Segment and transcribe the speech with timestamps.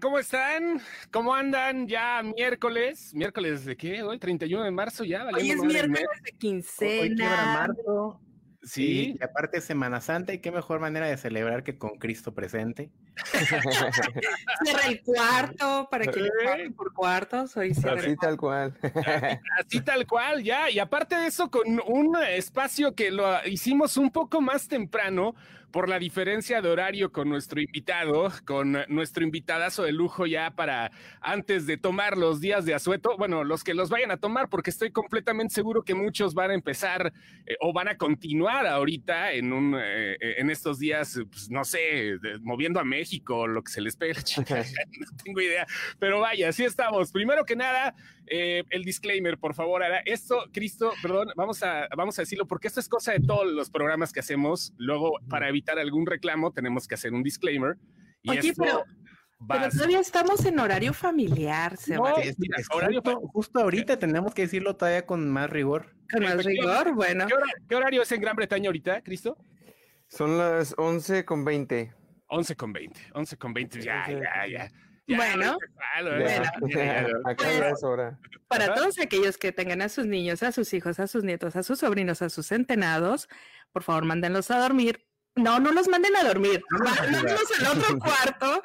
[0.00, 0.80] ¿cómo están?
[1.10, 1.86] ¿Cómo andan?
[1.86, 4.02] Ya miércoles, miércoles de qué?
[4.02, 5.26] Hoy 31 de marzo ya.
[5.26, 7.66] Hoy es miércoles de quincena.
[7.68, 8.20] marzo.
[8.62, 9.16] Sí.
[9.18, 12.90] Y aparte Semana Santa, y qué mejor manera de celebrar que con Cristo presente.
[14.64, 17.56] Cierra el cuarto para que le por cuartos.
[17.56, 18.76] Hoy Así tal cual.
[19.58, 20.68] Así tal cual, ya.
[20.68, 25.34] Y aparte de eso, con un espacio que lo hicimos un poco más temprano,
[25.70, 30.90] por la diferencia de horario con nuestro invitado, con nuestro invitadazo de lujo ya para
[31.20, 34.70] antes de tomar los días de asueto, bueno, los que los vayan a tomar, porque
[34.70, 37.12] estoy completamente seguro que muchos van a empezar
[37.46, 42.18] eh, o van a continuar ahorita en un eh, en estos días, pues, no sé,
[42.40, 45.66] moviendo a México, lo que se les pegue no tengo idea,
[45.98, 47.12] pero vaya, así estamos.
[47.12, 47.94] Primero que nada,
[48.32, 50.02] eh, el disclaimer, por favor, Ara.
[50.04, 53.70] Esto, Cristo, perdón, vamos a, vamos a decirlo porque esto es cosa de todos los
[53.70, 54.72] programas que hacemos.
[54.78, 57.76] Luego, para evitar algún reclamo, tenemos que hacer un disclaimer.
[58.22, 58.84] Y Oye, pero,
[59.72, 62.36] todavía estamos en horario familiar, Sebastián.
[63.32, 65.96] justo, ahorita tenemos que decirlo todavía con más rigor.
[66.12, 67.26] Con más rigor, bueno.
[67.68, 69.36] ¿Qué, horario es en Gran Bretaña ahorita, Cristo?
[70.06, 71.92] Son las 11 con 20.
[72.28, 74.70] 11 con 20, 11 con 20, ya, ya, ya
[75.16, 75.58] bueno,
[78.48, 81.62] para todos aquellos que tengan a sus niños, a sus hijos, a sus nietos, a
[81.62, 83.28] sus sobrinos, a sus centenados,
[83.72, 85.06] por favor, mándenlos a dormir.
[85.36, 86.62] No, no los manden a dormir.
[86.70, 88.62] Mándenlos al otro cuarto.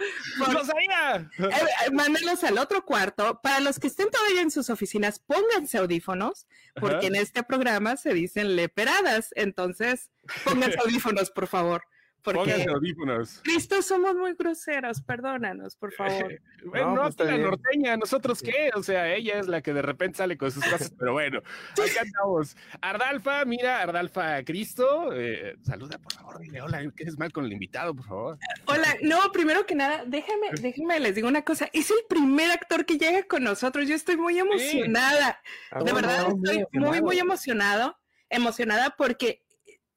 [0.52, 1.30] ¡No sabía!
[1.38, 1.50] Eh,
[1.86, 3.40] eh, mándenlos al otro cuarto.
[3.42, 6.48] Para los que estén todavía en sus oficinas, pónganse audífonos,
[6.80, 9.30] porque en este programa se dicen leperadas.
[9.36, 10.10] Entonces,
[10.44, 11.84] pónganse audífonos, por favor.
[12.26, 13.40] Porque audífonos.
[13.44, 16.42] Cristo somos muy groseros, perdónanos, por favor.
[16.66, 18.72] bueno, no, pues la norteña, ¿nosotros qué?
[18.74, 21.40] O sea, ella es la que de repente sale con sus cosas, pero bueno,
[21.74, 22.58] acá estamos.
[22.82, 27.54] Ardalfa, mira, Ardalfa Cristo, eh, saluda, por favor, dile hola, ¿qué es mal con el
[27.54, 28.40] invitado, por favor?
[28.66, 32.86] Hola, no, primero que nada, déjame, déjeme, les digo una cosa, es el primer actor
[32.86, 35.40] que llega con nosotros, yo estoy muy emocionada,
[35.70, 38.00] ah, de verdad, estoy muy, muy emocionado,
[38.30, 39.45] emocionada porque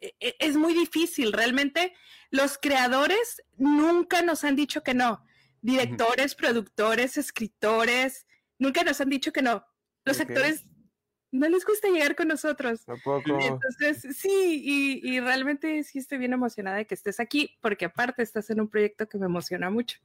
[0.01, 1.93] es muy difícil, realmente
[2.31, 5.25] los creadores nunca nos han dicho que no.
[5.61, 8.27] Directores, productores, escritores,
[8.59, 9.65] nunca nos han dicho que no.
[10.05, 10.65] Los actores
[11.31, 12.85] no les gusta llegar con nosotros.
[12.85, 13.39] Tampoco.
[13.41, 18.51] Entonces, sí, y, realmente sí estoy bien emocionada de que estés aquí, porque aparte estás
[18.51, 19.99] en un proyecto que me emociona mucho.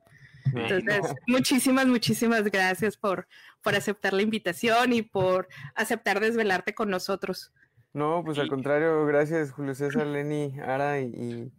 [0.53, 3.27] Entonces, muchísimas, muchísimas gracias por,
[3.61, 7.53] por aceptar la invitación y por aceptar desvelarte con nosotros.
[7.93, 11.51] No, pues al contrario, gracias Julio César, Lenny, Ara y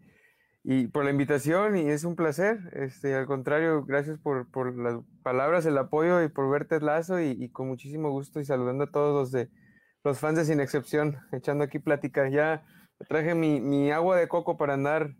[0.66, 2.58] y por la invitación y es un placer.
[2.72, 7.36] Este, al contrario, gracias por, por las palabras, el apoyo y por verte lazo y,
[7.38, 9.50] y, con muchísimo gusto y saludando a todos los de
[10.02, 12.28] los fans de Sin Excepción, echando aquí plática.
[12.30, 12.64] Ya
[13.08, 15.14] traje mi, mi agua de coco para andar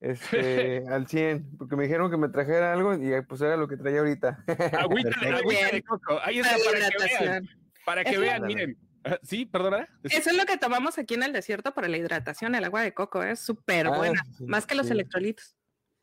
[0.00, 3.78] este, al 100, porque me dijeron que me trajera algo y pues era lo que
[3.78, 4.44] traía ahorita.
[4.78, 7.48] Agüita de, agüita de coco, ahí está para que vean,
[7.86, 8.87] para que vean, miren
[9.22, 9.88] Sí, perdona.
[10.02, 12.92] Eso es lo que tomamos aquí en el desierto para la hidratación, el agua de
[12.92, 15.54] coco, es súper ah, buena, más que los electrolitos.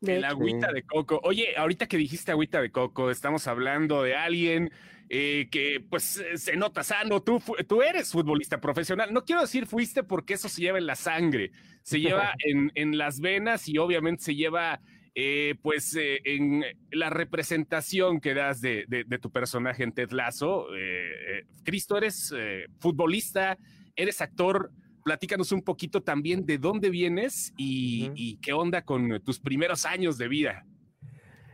[0.02, 1.20] El agüita de coco.
[1.24, 4.70] Oye, ahorita que dijiste agüita de coco, estamos hablando de alguien
[5.08, 7.22] eh, que pues se nota sano.
[7.22, 9.12] Tú, tú eres futbolista profesional.
[9.12, 11.52] No quiero decir fuiste porque eso se lleva en la sangre,
[11.82, 14.80] se lleva en, en las venas y obviamente se lleva
[15.18, 18.84] eh, pues eh, en la representación que das de,
[19.18, 20.66] tu personaje en Ted Lasso.
[20.76, 22.34] Eh, Cristo, eres
[22.78, 23.56] futbolista,
[23.96, 24.70] eres actor.
[25.02, 30.28] Platícanos un poquito también de dónde vienes y, qué onda con tus primeros años de
[30.28, 30.66] vida.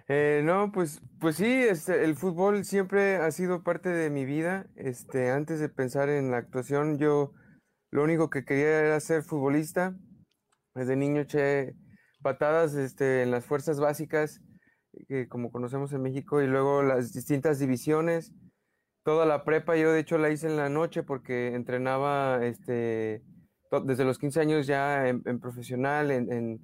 [0.08, 4.66] no, pues, pues sí, este, el fútbol siempre ha sido parte de mi vida.
[4.74, 7.32] Este, antes de pensar en la actuación, yo
[7.92, 9.94] lo único que quería era ser futbolista.
[10.74, 11.74] Desde niño che
[12.22, 14.40] patadas este, en las fuerzas básicas,
[15.08, 18.32] que como conocemos en México, y luego las distintas divisiones.
[19.04, 23.22] Toda la prepa yo de hecho la hice en la noche porque entrenaba este,
[23.84, 26.60] desde los 15 años ya en, profesional, en,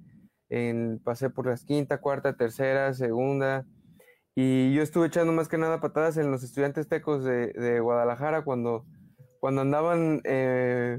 [0.49, 3.65] en, pasé por las quinta, cuarta, tercera, segunda.
[4.35, 8.43] Y yo estuve echando más que nada patadas en los estudiantes tecos de, de Guadalajara
[8.43, 8.85] cuando,
[9.41, 10.97] cuando andaban eh,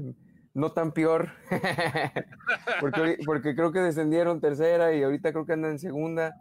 [0.53, 1.29] no tan peor,
[2.81, 6.35] porque, porque creo que descendieron tercera y ahorita creo que andan en segunda.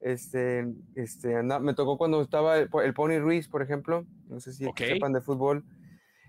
[0.00, 0.66] Este,
[0.96, 5.20] este, me tocó cuando estaba el, Pony Ruiz, por ejemplo, no sé si sepan de
[5.20, 5.64] fútbol.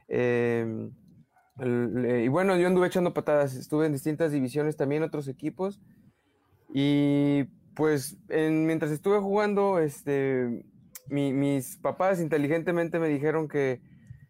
[0.07, 0.91] Em,
[1.59, 5.81] y bueno, yo anduve echando patadas, estuve en distintas divisiones también, otros equipos.
[6.73, 7.43] Y
[7.75, 10.65] pues mientras estuve jugando, este,
[11.09, 13.81] mis papás inteligentemente me dijeron que,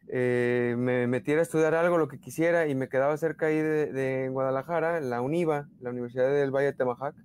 [0.07, 4.29] eh, me metiera a estudiar algo, lo que quisiera, y me quedaba cerca ahí de,
[4.29, 7.15] Guadalajara, en la UNIVA, la Universidad del Valle de Temajac.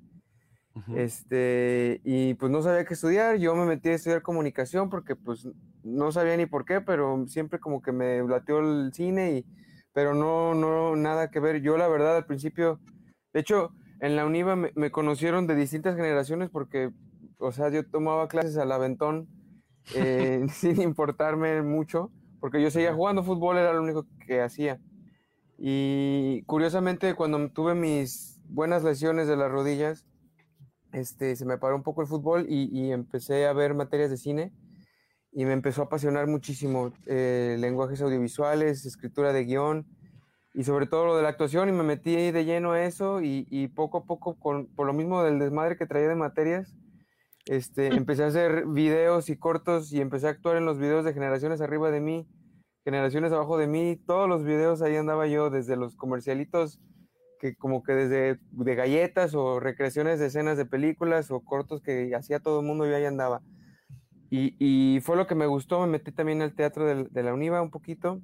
[0.94, 5.48] Este, y pues no sabía qué estudiar, yo me metí a estudiar comunicación porque pues
[5.82, 9.46] no sabía ni por qué, pero siempre como que me latió el cine y,
[9.92, 11.60] pero no, no, nada que ver.
[11.60, 12.78] Yo la verdad al principio,
[13.32, 16.90] de hecho, en la UNIVA me, conocieron de distintas generaciones porque,
[17.38, 19.28] o sea, yo tomaba clases al aventón
[19.94, 24.80] eh, sin importarme mucho, porque yo seguía jugando fútbol, era lo único que hacía.
[25.58, 30.06] Y curiosamente, cuando tuve mis buenas lesiones de las rodillas,
[30.92, 34.52] este, se me paró un poco el fútbol y, empecé a ver materias de cine
[35.32, 39.86] y me empezó a apasionar muchísimo eh, lenguajes audiovisuales, escritura de guion
[40.54, 43.68] y sobre todo lo de la actuación y me metí de lleno a eso y,
[43.74, 46.74] poco a poco, con, por lo mismo del desmadre que traía de materias,
[47.48, 51.14] este, empecé a hacer videos y cortos y empecé a actuar en los videos de
[51.14, 52.28] generaciones arriba de mí,
[52.84, 56.80] generaciones abajo de mí, todos los videos ahí andaba yo, desde los comercialitos
[57.38, 62.14] que como que desde de galletas o recreaciones de escenas de películas o cortos que
[62.14, 63.42] hacía todo el mundo, yo ahí andaba.
[64.30, 67.32] Y, y, fue lo que me gustó, me metí también al teatro de, de, la
[67.32, 68.20] UNIVA un poquito.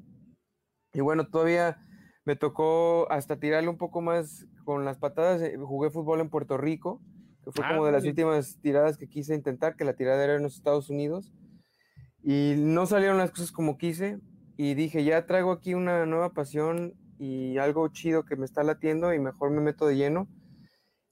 [0.92, 1.78] Y bueno, todavía
[2.26, 5.40] me tocó hasta tirarle un poco más con las patadas.
[5.40, 7.00] Eh, jugué fútbol en Puerto Rico,
[7.44, 10.42] que fue como de las últimas tiradas que quise intentar, que la tirada era en
[10.42, 11.32] los Estados Unidos.
[12.22, 14.18] Y no salieron las cosas como quise.
[14.56, 19.12] Y dije, ya traigo aquí una nueva pasión y algo chido que me está latiendo
[19.12, 20.28] y mejor me meto de lleno.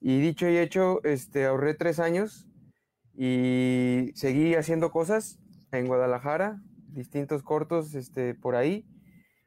[0.01, 2.49] Y dicho y hecho, este, ahorré tres años
[3.15, 5.39] y seguí haciendo cosas
[5.71, 8.87] en Guadalajara, distintos cortos este, por ahí.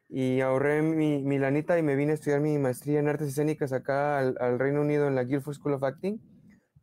[0.07, 3.73] Y ahorré mi, mi lanita y me vine a estudiar mi maestría en artes escénicas
[3.73, 6.21] acá al, al Reino Unido en la Guildford School of Acting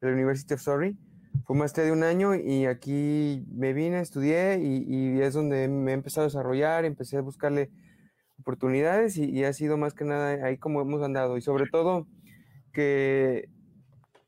[0.03, 0.97] de la University of Surrey.
[1.47, 5.93] Fue maestría de un año y aquí me vine, estudié y, y es donde me
[5.93, 7.71] he empezado a desarrollar, empecé a buscarle
[8.43, 11.37] oportunidades y, ha sido más que nada ahí como hemos andado.
[11.39, 12.07] Y sobre todo
[12.73, 13.49] que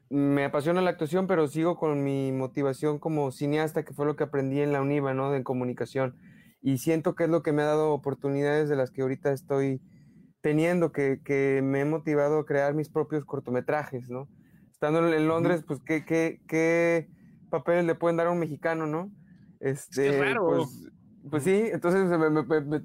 [0.09, 4.25] me apasiona la actuación, pero sigo con mi motivación como cineasta, que fue lo que
[4.25, 5.31] aprendí en la UNIVA, ¿no?
[5.31, 6.17] De comunicación.
[6.63, 9.83] Y siento que es lo que me ha dado oportunidades de las que ahorita estoy
[10.41, 14.29] teniendo, que, que me he motivado a crear mis propios cortometrajes, ¿no?
[14.85, 17.09] Estando en Londres, pues, ¿qué, qué, qué
[17.49, 19.11] papeles le pueden dar a un mexicano, no?
[19.59, 20.47] Este, es raro.
[20.47, 20.91] Pues,
[21.31, 22.03] pues sí, entonces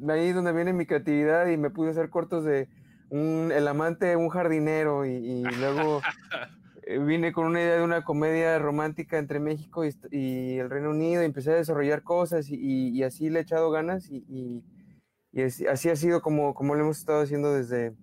[0.08, 2.70] ahí es donde viene mi creatividad y me pude hacer cortos de
[3.10, 6.00] un, el amante un jardinero y, luego
[6.84, 11.22] eh, vine con una idea de una comedia romántica entre México y, el Reino Unido
[11.22, 14.64] y empecé a desarrollar cosas y, así le he echado ganas y,
[15.70, 17.94] así ha sido como, como lo hemos estado haciendo desde,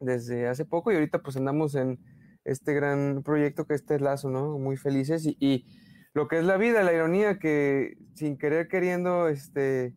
[0.00, 2.09] desde hace poco y ahorita pues andamos en
[2.50, 4.58] este gran proyecto que este es Lazo, ¿no?
[4.58, 5.64] Muy felices y
[6.12, 9.94] lo que es la vida, la ironía que sin querer queriendo, este,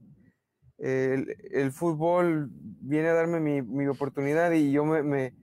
[0.78, 5.34] el, fútbol viene a darme mi, oportunidad y yo me, me,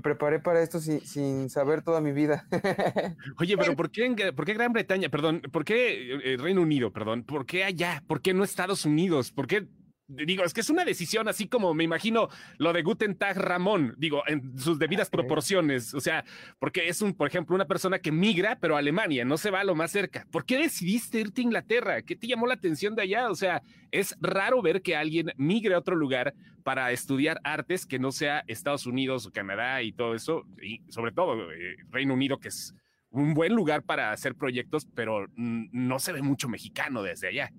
[0.00, 2.46] preparé para esto sin, saber toda mi vida.
[3.38, 7.24] Oye, pero ¿por qué, ¿por qué Gran Bretaña, perdón, por qué eh, Reino Unido, perdón,
[7.24, 9.68] por qué allá, por qué no Estados Unidos, por qué
[10.08, 13.94] digo, es que es una decisión así como me imagino lo de Guten Tag Ramón,
[13.98, 16.24] digo, en sus debidas proporciones, o sea,
[16.58, 19.60] porque es un, por ejemplo, una persona que migra, pero a Alemania, no se va
[19.60, 20.26] a lo más cerca.
[20.30, 22.02] ¿Por qué decidiste irte a Inglaterra?
[22.02, 23.30] ¿Qué te llamó la atención de allá?
[23.30, 26.34] O sea, es raro ver que alguien migre a otro lugar
[26.64, 31.12] para estudiar artes que no sea Estados Unidos o Canadá y todo eso, y sobre
[31.12, 32.74] todo eh, Reino Unido, que es
[33.10, 37.52] un buen lugar para hacer proyectos, pero no se ve mucho mexicano desde allá.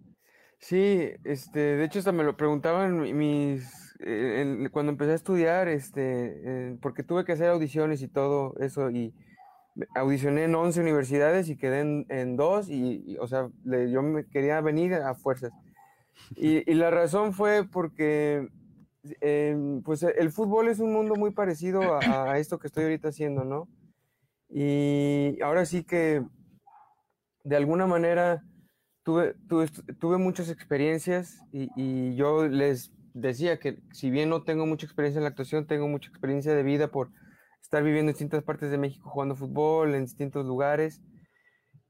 [0.59, 6.77] Sí, este, de hecho hasta me lo preguntaban mis, eh, cuando empecé a estudiar, este,
[6.81, 9.13] porque tuve que hacer audiciones y todo eso, y
[9.95, 14.93] audicioné en 11 universidades y quedé en, dos, y, o sea, yo me quería venir
[14.95, 15.51] a fuerzas.
[16.35, 18.49] Y, la razón fue porque,
[19.21, 23.45] em, pues el fútbol es un mundo muy parecido a esto que estoy ahorita haciendo,
[23.45, 23.69] ¿no?
[24.49, 26.23] Y ahora sí que,
[27.43, 28.43] de alguna manera,
[29.03, 29.35] tuve,
[29.99, 35.23] tuve, muchas experiencias y, yo les decía que si bien no tengo mucha experiencia en
[35.23, 37.11] la actuación, tengo mucha experiencia de vida por
[37.61, 41.01] estar viviendo en distintas partes de México jugando fútbol, en distintos lugares.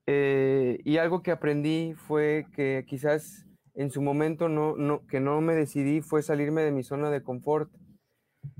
[0.07, 5.39] Eh, y algo que aprendí fue que quizás en su momento no, no, que no
[5.41, 7.71] me decidí fue salirme de mi zona de confort.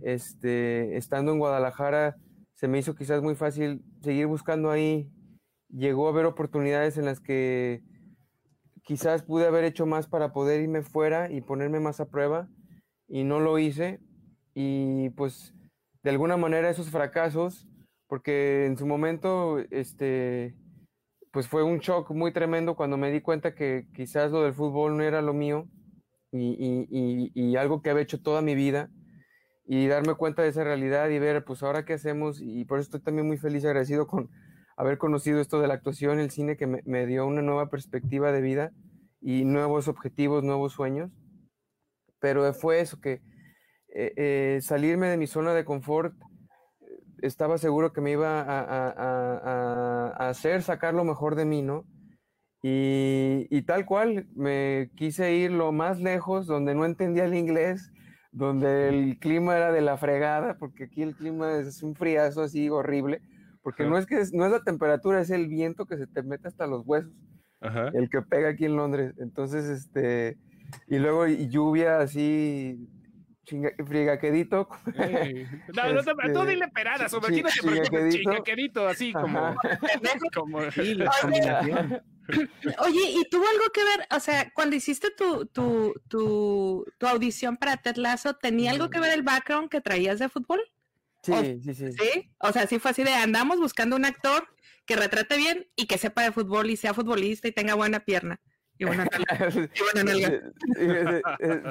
[0.02, 2.18] Este, estando en Guadalajara
[2.60, 5.10] se me hizo quizás muy fácil seguir buscando ahí.
[5.70, 7.82] Llegó a haber oportunidades en las que
[8.90, 12.50] quizás pude haber hecho más para poder irme fuera y ponerme más a prueba
[13.08, 14.00] y no lo hice.
[14.56, 15.54] Y pues
[16.02, 17.68] de alguna manera esos fracasos,
[18.08, 20.56] porque en su momento, este,
[21.32, 24.98] pues fue un shock muy tremendo cuando me di cuenta que quizás lo del fútbol
[24.98, 25.68] no era lo mío
[26.32, 28.90] y, y algo que había hecho toda mi vida
[29.68, 32.88] y darme cuenta de esa realidad y ver, pues ahora qué hacemos y por eso
[32.88, 34.32] estoy también muy feliz y agradecido con
[34.80, 38.40] haber conocido esto de la actuación, el cine que me, dio una nueva perspectiva de
[38.40, 38.72] vida
[39.20, 41.12] y nuevos objetivos, nuevos sueños.
[42.20, 43.22] Pero fue eso, que
[43.94, 46.14] eh, eh, salirme de mi zona de confort,
[47.22, 51.84] estaba seguro que me iba a, hacer sacar lo mejor de mí, ¿no?
[52.64, 57.92] Y, y, tal cual, me quise ir lo más lejos, donde no entendía el inglés,
[58.32, 62.70] donde el clima era de la fregada, porque aquí el clima es un friazo así
[62.70, 63.22] horrible,
[63.62, 66.48] porque no es que no es la temperatura, es el viento que se te mete
[66.48, 67.14] hasta los huesos,
[67.94, 69.14] el que pega aquí en Londres.
[69.18, 70.38] Entonces, este,
[70.88, 72.88] y luego lluvia así
[73.88, 74.68] frigaquedito.
[75.76, 79.56] No, no, tú dile este, peradas, o imagínate, chingaquedito, así como.
[80.36, 80.58] como...
[82.80, 84.08] Oye, ¿y tuvo algo que ver?
[84.16, 89.00] O sea, cuando hiciste tu, tu, tu, tu audición para Ted Lasso, ¿tenía algo que
[89.00, 90.60] ver el background que traías de fútbol?
[91.30, 91.92] Sí, sí, sí.
[91.94, 94.48] Sí, o sea, sí fue así de andamos buscando un actor
[94.86, 98.40] que retrate bien y que sepa de fútbol y sea futbolista y tenga buena pierna.
[98.78, 99.06] Y buena,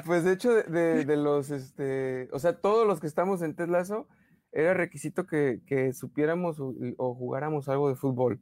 [0.05, 3.67] pues de hecho, de, de, los, este, o sea, todos los que estamos en Ted
[3.67, 4.07] Lasso,
[4.51, 8.39] era requisito que, que supiéramos o, o, jugáramos algo de fútbol.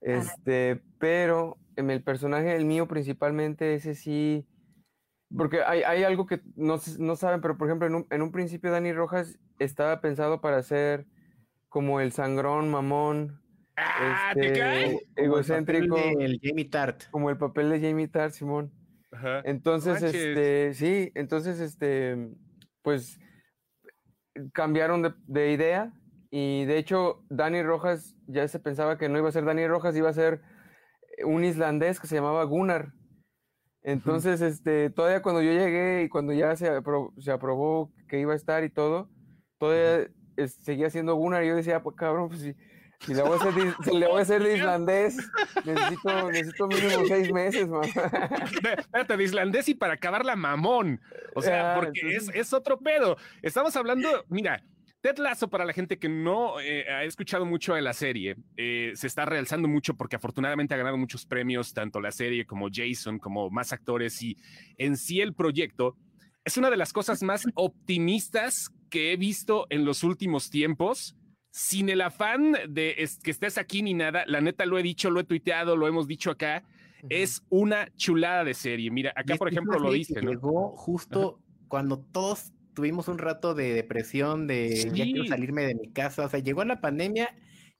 [0.00, 4.46] Este, pero en el personaje, el mío principalmente, ese sí,
[5.36, 8.32] porque hay, hay algo que no, no, saben, pero por ejemplo, en un, en un,
[8.32, 11.06] principio Dani Rojas estaba pensado para ser
[11.68, 13.40] como el sangrón, mamón,
[13.76, 15.96] ah, este, egocéntrico.
[15.96, 17.04] Como el, Jamie Tart.
[17.10, 18.72] Como el papel de Jamie Tart, Simón.
[19.44, 22.30] Entonces, este, sí, entonces, este,
[22.82, 23.18] pues
[24.52, 25.92] cambiaron de, de idea
[26.30, 29.96] y de hecho, Dani Rojas ya se pensaba que no iba a ser Dani Rojas,
[29.96, 30.42] iba a ser
[31.24, 32.92] un islandés que se llamaba Gunnar.
[33.88, 36.70] Entonces, este, todavía cuando yo llegué y cuando ya se,
[37.16, 39.08] se aprobó que iba a estar y todo,
[39.56, 40.10] todavía
[40.46, 42.54] seguía siendo Gunnar y yo decía, pues cabrón, pues si,
[43.06, 45.16] si le, voy a hacer, si le voy a hacer de islandés,
[45.64, 47.86] necesito, necesito mínimo seis meses, mamá.
[48.78, 51.00] Espérate, de islandés y para acabar la mamón.
[51.34, 53.16] O sea, ah, porque es, es otro pedo.
[53.40, 54.62] Estamos hablando, mira,
[55.00, 58.92] Ted Lasso, para la gente que no eh, ha escuchado mucho de la serie, eh,
[58.94, 63.20] se está realzando mucho porque afortunadamente ha ganado muchos premios, tanto la serie como Jason,
[63.20, 64.36] como más actores y
[64.76, 65.96] en sí el proyecto.
[66.44, 71.14] Es una de las cosas más optimistas que he visto en los últimos tiempos.
[71.50, 75.20] Sin el afán de que estés aquí ni nada, la neta lo he dicho, lo
[75.20, 76.62] he tuiteado, lo hemos dicho acá.
[77.08, 78.90] Es una chulada de serie.
[78.90, 80.20] Mira, acá por ejemplo lo dice.
[80.20, 80.30] ¿no?
[80.30, 85.90] Llegó justo cuando todos tuvimos un rato de depresión, de ya quiero salirme de mi
[85.92, 87.36] casa, o sea, llegó la pandemia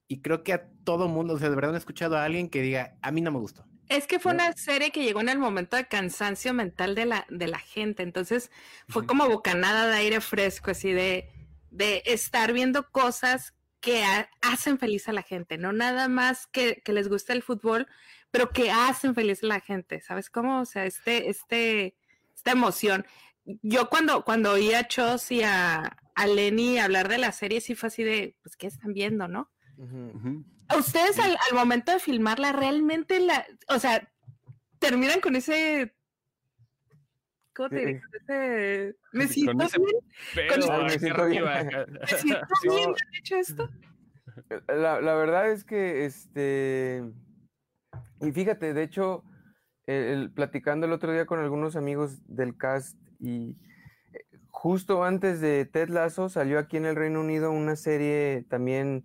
[0.08, 2.50] y creo que a todo mundo, o sea, de verdad no he escuchado a alguien
[2.50, 3.64] que diga, a mí no me gustó.
[3.88, 7.26] Es que fue una serie que llegó en el momento de cansancio mental de la,
[7.30, 8.50] de la gente, entonces
[8.88, 11.30] fue como bocanada de aire fresco, así de,
[11.70, 14.02] de estar viendo cosas que
[14.42, 17.86] hacen feliz a la gente, no nada más que, que, les gusta el fútbol,
[18.32, 20.60] pero que hacen feliz a la gente, ¿sabes cómo?
[20.60, 21.94] O sea, este, este,
[22.34, 23.06] esta emoción
[23.62, 27.86] yo cuando, cuando oí a Chos y a, Lenny hablar de la serie, sí fue
[27.86, 29.50] así de, pues, ¿qué están viendo, no?
[30.76, 34.10] Ustedes al, momento de filmarla, realmente la, o sea,
[34.80, 35.94] terminan con ese
[37.54, 38.00] ¿Cómo te digo?
[38.12, 38.96] Ese...
[39.12, 40.48] ¿Me siento bien?
[40.48, 41.44] Con ¿Me siento bien?
[43.18, 43.68] hecho esto?
[44.68, 47.02] La, la, verdad es que, este,
[48.20, 49.24] y fíjate, de hecho,
[49.86, 53.56] el, platicando el otro día con algunos amigos del cast y
[54.12, 59.04] eh, justo antes de Ted Lasso salió aquí en el Reino Unido una serie también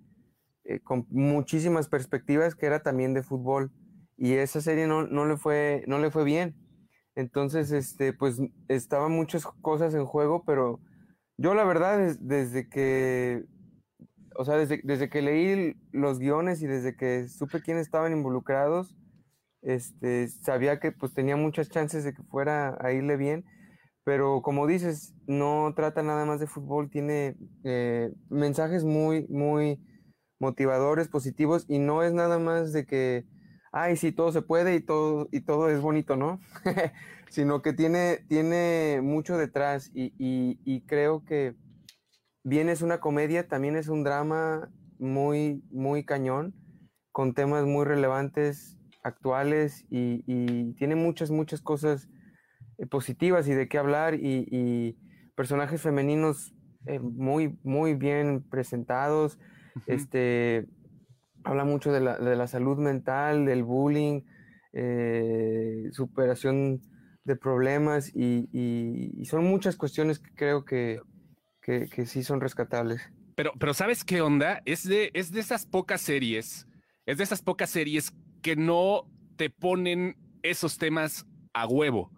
[0.65, 3.71] eh, con muchísimas perspectivas que era también de fútbol
[4.17, 6.55] y esa serie no, no, le fue no le fue bien.
[7.15, 10.79] Entonces este pues estaban muchas cosas en juego pero
[11.37, 13.43] yo la verdad desde que
[14.35, 18.95] o sea desde, desde que leí los guiones y desde que supe quiénes estaban involucrados
[19.61, 23.45] este sabía que pues tenía muchas chances de que fuera a irle bien
[24.03, 29.79] pero como dices, no trata nada más de fútbol, tiene eh, mensajes muy, muy
[30.39, 33.25] motivadores, positivos, y no es nada más de que,
[33.71, 36.41] ay, sí, todo se puede y todo, y todo es bonito, ¿no?
[37.29, 41.55] Sino que tiene, tiene mucho detrás y, y, creo que
[42.43, 44.69] bien es una comedia, también es un drama
[44.99, 46.53] muy, muy cañón,
[47.11, 52.09] con temas muy relevantes, actuales, y, y tiene muchas, muchas cosas
[52.89, 54.97] positivas y de qué hablar y,
[55.35, 56.53] personajes femeninos
[56.85, 59.39] eh, muy, muy bien presentados.
[59.87, 60.67] Este
[61.43, 64.21] habla mucho de la, de la, salud mental, del bullying,
[64.73, 66.81] eh, superación
[67.23, 70.99] de problemas y, son muchas cuestiones que creo que,
[71.61, 73.01] que, sí son rescatables.
[73.35, 74.61] Pero, pero ¿sabes qué onda?
[74.65, 76.67] Es de, es de esas pocas series
[77.05, 82.11] es de esas pocas series que no te ponen esos temas a huevo.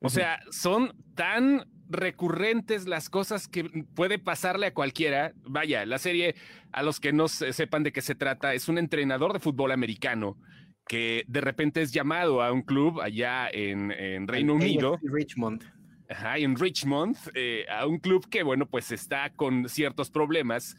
[0.00, 3.64] O sea, son tan recurrentes las cosas que
[3.94, 5.32] puede pasarle a cualquiera.
[5.44, 6.34] Vaya, la serie,
[6.72, 10.38] a los que no sepan de qué se trata, es un entrenador de fútbol americano
[10.86, 14.98] que de repente es llamado a un club allá en, Reino Unido.
[15.02, 15.64] Richmond.
[16.08, 20.74] Ajá, en Richmond, eh, a un club que, bueno, pues está con ciertos problemas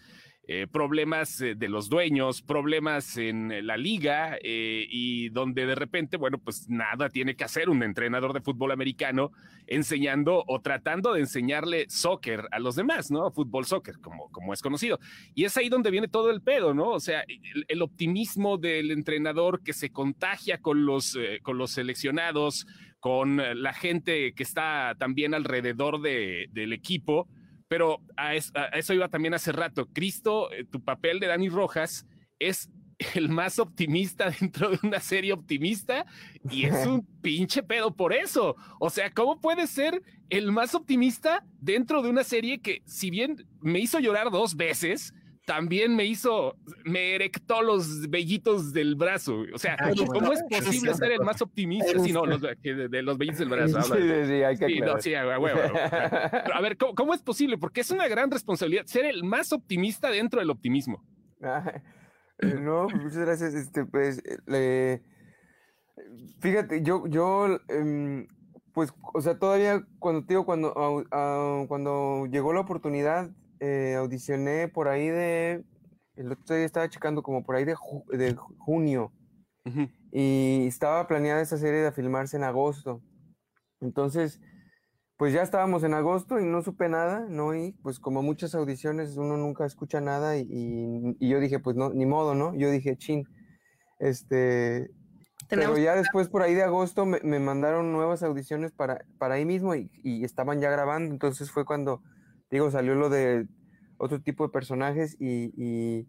[0.52, 6.18] eh, problemas eh, de los dueños, problemas en la liga eh, y donde de repente,
[6.18, 9.32] bueno, pues nada tiene que hacer un entrenador de fútbol americano
[9.68, 13.30] enseñando o tratando de enseñarle soccer a los demás, ¿no?
[13.30, 15.00] Fútbol soccer, como, como es conocido.
[15.36, 16.94] Y es ahí donde viene todo el pedo, ¿no?
[16.94, 17.24] O sea,
[17.68, 22.66] el, optimismo del entrenador que se contagia con los, con los seleccionados,
[23.00, 27.28] con la gente que está también alrededor del equipo
[27.70, 29.88] pero a, eso iba también hace rato.
[29.94, 32.06] Cristo, eh, tu papel de Dani Rojas
[32.40, 32.70] es
[33.16, 36.06] el más optimista dentro de una serie optimista
[36.50, 38.58] y es un pinche pedo por eso.
[38.80, 43.48] O sea, ¿cómo puede ser el más optimista dentro de una serie que, si bien
[43.62, 45.14] me hizo llorar dos veces,
[45.50, 49.46] también me hizo, me erectó los vellitos del brazo.
[49.52, 53.18] O sea, ah, ¿cómo es posible ser el más optimista si no, los, de, los
[53.18, 53.82] vellitos del brazo?
[53.82, 57.58] Sí, sí, hay que sí, no, sí, a, a ver, ¿cómo, es posible?
[57.58, 61.04] Porque es una gran responsabilidad ser el más optimista dentro del optimismo.
[62.42, 63.56] Eh, no, muchas gracias.
[63.56, 64.22] Este, pues,
[66.42, 68.28] fíjate, yo, yo, em,
[68.72, 70.76] pues, o sea, todavía cuando, tío, cuando,
[71.68, 75.64] cuando llegó la oportunidad, eh, audicioné por ahí de,
[76.16, 77.76] el otro día estaba checando como por ahí de,
[78.12, 79.12] de junio
[80.12, 83.02] y estaba planeada esa serie de filmarse en agosto.
[83.82, 84.42] Entonces,
[85.18, 87.54] pues ya estábamos en agosto y no supe nada, ¿no?
[87.54, 92.06] Y pues como muchas audiciones uno nunca escucha nada y, yo dije, pues no, ni
[92.06, 92.56] modo, ¿no?
[92.56, 93.28] Yo dije, chin,
[94.00, 94.90] este...
[95.50, 99.74] Pero ya después por ahí de agosto me, mandaron nuevas audiciones para, para ahí mismo
[99.74, 102.04] y, y, estaban ya grabando, entonces fue cuando
[102.50, 103.48] digo, salió lo de
[103.98, 106.08] otro tipo de personajes y, y,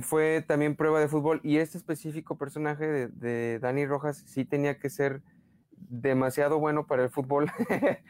[0.00, 1.40] fue también prueba de fútbol.
[1.42, 5.22] Y este específico personaje de, Dani Rojas sí tenía que ser
[5.70, 7.50] demasiado bueno para el fútbol.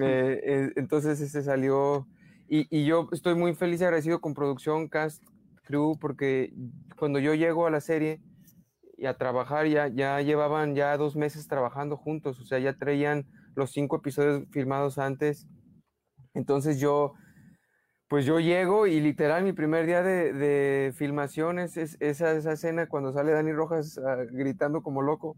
[0.00, 2.06] Eh, eh, entonces ese salió.
[2.48, 5.22] Y, y, yo estoy muy feliz y agradecido con producción, cast,
[5.64, 6.52] crew, porque
[6.96, 8.20] cuando yo llego a la serie
[8.96, 13.26] y a trabajar, ya, ya llevaban ya dos meses trabajando juntos, o sea, ya traían
[13.54, 15.46] los cinco episodios filmados antes
[16.34, 17.14] entonces yo,
[18.08, 22.88] pues yo llego y literal mi primer día de, de filmación es, esa, esa, escena
[22.88, 25.36] cuando sale Dani Rojas ah, gritando como loco.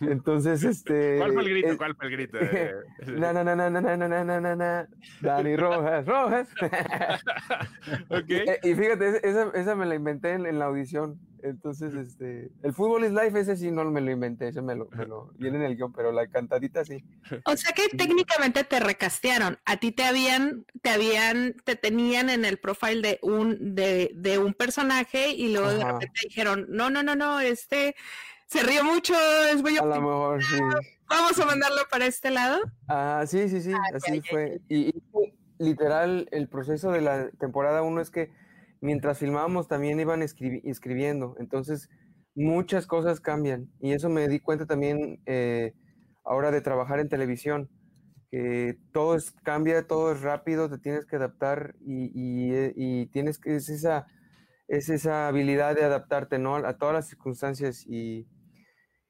[0.00, 1.18] Entonces, este...
[1.18, 1.76] ¿Cuál fue el grito?
[1.76, 2.38] ¿Cuál fue el grito?
[3.06, 4.88] na, na, na, na, na, na, na, na, na, na,
[5.20, 6.48] Dani Rojas, Rojas.
[8.08, 8.44] okay.
[8.62, 11.18] y, y, fíjate, esa, esa me la inventé en, en la audición.
[11.42, 14.88] Entonces, este, el fútbol is life, ese sí no me lo inventé, ese me lo,
[14.90, 17.04] me lo viene en el guion, pero la cantadita sí.
[17.44, 22.44] O sea que técnicamente te recastearon, a ti te habían, te habían, te tenían en
[22.44, 27.02] el profile de un, de, de un personaje y luego de repente dijeron, no, no,
[27.02, 27.94] no, no, este
[28.46, 29.14] se rió mucho,
[29.52, 30.58] es muy A lo mejor, sí.
[31.08, 32.58] Vamos a mandarlo para este lado.
[32.88, 34.60] Ah, sí, sí, sí, ah, así fue.
[34.68, 34.92] y,
[35.58, 38.30] literal, el proceso de la temporada uno es que
[38.80, 41.36] mientras filmábamos también iban escribiendo.
[41.38, 41.88] Entonces,
[42.34, 43.70] muchas cosas cambian.
[43.80, 45.74] Y eso me di cuenta también eh,
[46.24, 47.70] ahora de trabajar en televisión,
[48.30, 53.56] que todo es, cambia, todo es rápido, te tienes que adaptar y, eh, tienes que,
[53.56, 54.06] es esa,
[54.68, 56.56] es esa habilidad de adaptarte ¿no?
[56.56, 57.84] a todas las circunstancias.
[57.86, 58.26] Y,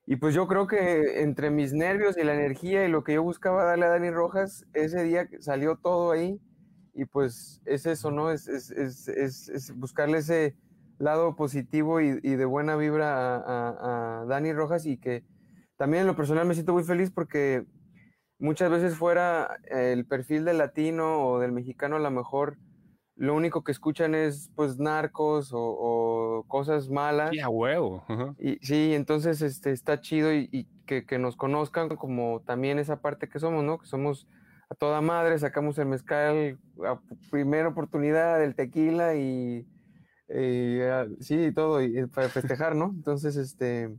[0.06, 3.24] y pues yo creo que entre mis nervios y la energía y lo que yo
[3.24, 6.40] buscaba darle a Dani Rojas, ese día salió todo ahí
[6.94, 8.30] y pues es eso, ¿no?
[8.30, 10.54] Es, es, es, es buscarle ese
[10.98, 15.24] lado positivo y, y de buena vibra a, a, Dani Rojas y que
[15.76, 17.66] también en lo personal me siento muy feliz porque
[18.38, 22.58] muchas veces fuera el perfil del latino o del mexicano a lo mejor
[23.16, 27.30] lo único que escuchan es pues narcos o, cosas malas.
[27.30, 28.04] Sí, a huevo.
[28.38, 33.00] Y sí, entonces este, está chido y, y que, que, nos conozcan como también esa
[33.00, 33.78] parte que somos, ¿no?
[33.78, 34.26] Que somos
[34.68, 37.00] a toda madre, sacamos el mezcal a
[37.30, 39.64] primera oportunidad, el tequila y,
[40.82, 42.92] ah, sí, todo, y, para festejar, ¿no?
[42.94, 43.94] Entonces, este...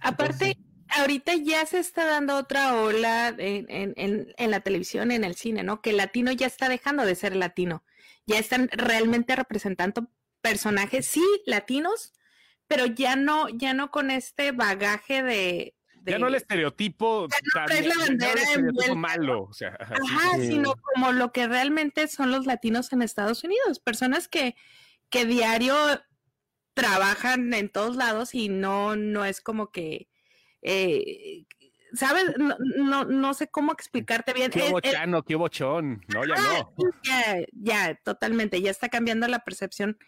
[0.00, 5.34] Aparte, ahorita ya se está dando otra ola en, en, en, la televisión, en el
[5.34, 5.80] cine, ¿no?
[5.80, 7.82] Que el latino ya está dejando de ser latino.
[8.28, 10.08] Ya están realmente representando
[10.40, 12.12] personajes, sí, latinos,
[12.68, 17.28] pero ya no, ya no con este bagaje de, ya no el estereotipo,
[18.88, 24.28] no malo, Ajá, sino como lo que realmente son los latinos en Estados Unidos, personas
[24.28, 24.54] que,
[25.10, 25.74] que diario
[26.74, 30.08] trabajan en todos lados y no, no es como que,
[30.62, 31.44] eh,
[31.92, 32.24] ¿sabes?
[32.38, 34.50] No, no, sé cómo explicarte bien.
[34.50, 36.04] Qué bochano, qué bochón.
[36.08, 36.74] No, ya no.
[37.04, 38.60] Ya, ya, totalmente.
[38.60, 39.98] Ya está cambiando la percepción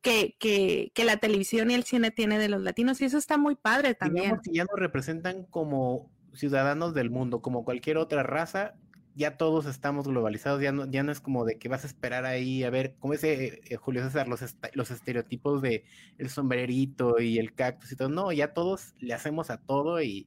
[0.00, 3.38] que, que, que, la televisión y el cine tiene de los latinos y eso está
[3.38, 4.24] muy padre también.
[4.24, 8.74] Digamos que ya nos representan como ciudadanos del mundo, como cualquier otra raza,
[9.14, 12.24] ya todos estamos globalizados, ya no, ya no es como de que vas a esperar
[12.24, 14.40] ahí a ver, como ese eh, Julio César, los,
[14.72, 15.84] los estereotipos de
[16.18, 20.26] el sombrerito y el cactus y todo, no, ya todos le hacemos a todo y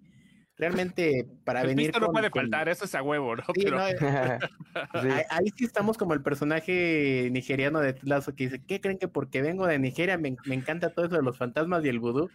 [0.58, 1.92] realmente para venir.
[2.00, 3.44] no puede faltar, eso es a huevo, ¿no?
[5.30, 9.42] Ahí, sí estamos como el personaje nigeriano de Lazo que dice, ¿qué creen que porque
[9.42, 12.30] vengo de Nigeria me, me encanta todo eso de los fantasmas y el vudú?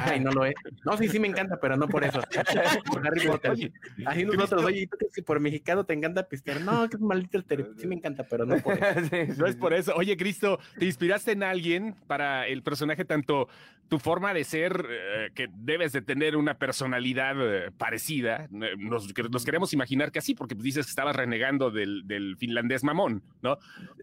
[0.00, 0.54] Ay, no lo es.
[0.84, 2.20] No, sí, sí me encanta, pero no por eso.
[2.86, 3.72] por Harry Potter.
[4.06, 6.60] Así nosotros, oye, ¿tú crees que por mexicano te encanta pistear?
[6.60, 7.80] No, que es maldito estereotipo.
[7.80, 9.10] Sí me encanta, pero no por eso.
[9.38, 9.94] no es por eso.
[9.96, 13.48] Oye, Cristo, ¿te inspiraste en alguien para el personaje, tanto
[13.88, 18.48] tu forma de ser, eh, que debes de tener una personalidad eh, parecida?
[18.50, 23.22] Nos, nos, queremos imaginar que así, porque dices que estabas renegando del, del finlandés mamón,
[23.42, 23.58] ¿no?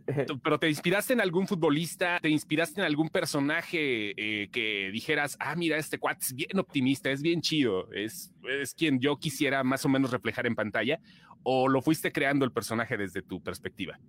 [0.44, 2.20] Pero ¿te inspiraste en algún futbolista?
[2.22, 7.12] ¿Te inspiraste en algún personaje eh, que dijeras, ah, mira, este cuate es bien optimista,
[7.12, 11.00] es bien chido, es, es quien yo quisiera más o menos reflejar en pantalla,
[11.44, 14.00] o lo fuiste creando el personaje desde tu perspectiva?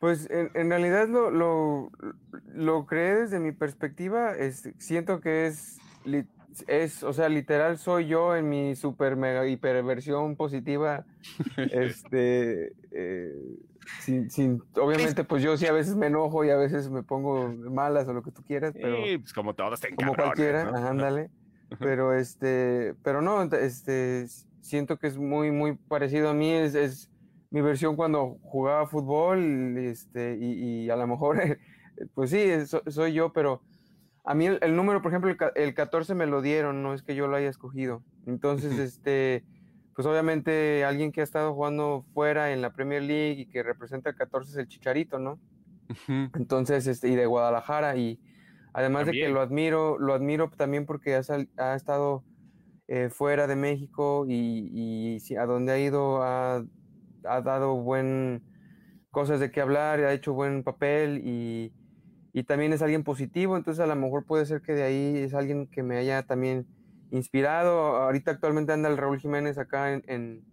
[0.00, 1.92] Pues en, realidad lo, lo,
[2.52, 5.78] lo, creé desde mi perspectiva, es, siento que es,
[6.66, 11.06] es, o sea, literal soy yo en mi super mega hiperversión positiva,
[11.70, 13.32] este, eh,
[14.00, 17.48] sin, sin, obviamente, pues yo sí a veces me enojo y a veces me pongo
[17.48, 19.04] malas o lo que tú quieras, pero.
[19.04, 21.30] Sí, pues como todos te Como cualquiera, ándale.
[21.78, 24.26] pero este, pero no, este,
[24.60, 27.10] siento que es muy, muy parecido a mí, es, es
[27.50, 31.38] mi versión cuando jugaba fútbol, este, y, y a lo mejor,
[32.14, 32.46] pues sí,
[32.88, 33.62] soy yo, pero
[34.24, 37.14] a mí el, número, por ejemplo, el, el, 14 me lo dieron, no es que
[37.14, 38.02] yo lo haya escogido.
[38.26, 39.44] Entonces, este
[39.94, 44.10] pues obviamente alguien que ha estado jugando fuera en la Premier League y que representa
[44.10, 45.40] el 14 es el Chicharito, ¿no?
[46.34, 48.20] Entonces, este, y de Guadalajara, y
[48.72, 52.24] además de que lo admiro, lo admiro también porque ha, estado
[52.86, 56.64] eh, fuera de México y, a donde ha ido ha,
[57.22, 58.42] dado buen
[59.10, 61.72] cosas de qué hablar, ha hecho buen papel y,
[62.32, 65.34] y también es alguien positivo, entonces a lo mejor puede ser que de ahí es
[65.34, 66.66] alguien que me haya también
[67.10, 67.96] inspirado.
[67.96, 70.44] Ahorita actualmente anda el Raúl Jiménez acá en,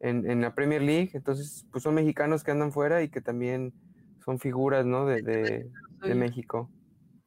[0.00, 1.10] en, la Premier League.
[1.14, 3.72] Entonces, pues son mexicanos que andan fuera y que también
[4.24, 5.06] son figuras, ¿no?
[5.06, 6.70] De, de, México.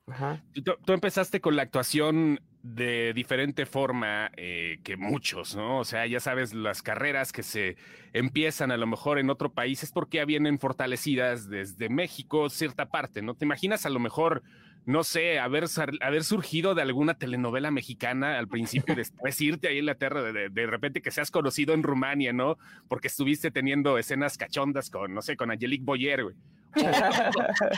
[0.07, 0.43] Ajá.
[0.63, 5.79] Tú, empezaste con la actuación de diferente forma eh, que muchos, ¿no?
[5.79, 7.75] O sea, ya sabes, las carreras que se
[8.13, 12.89] empiezan a lo mejor en otro país es porque ya vienen fortalecidas desde México, cierta
[12.89, 13.35] parte, ¿no?
[13.35, 14.43] ¿Te imaginas a lo mejor
[14.85, 15.65] no sé, haber,
[16.01, 20.67] haber surgido de alguna telenovela mexicana al principio, después irte ahí a Inglaterra, de, de,
[20.67, 22.57] repente que seas conocido en Rumania, ¿no?
[22.87, 26.35] Porque estuviste teniendo escenas cachondas con, no sé, con Angelique Boyer, güey.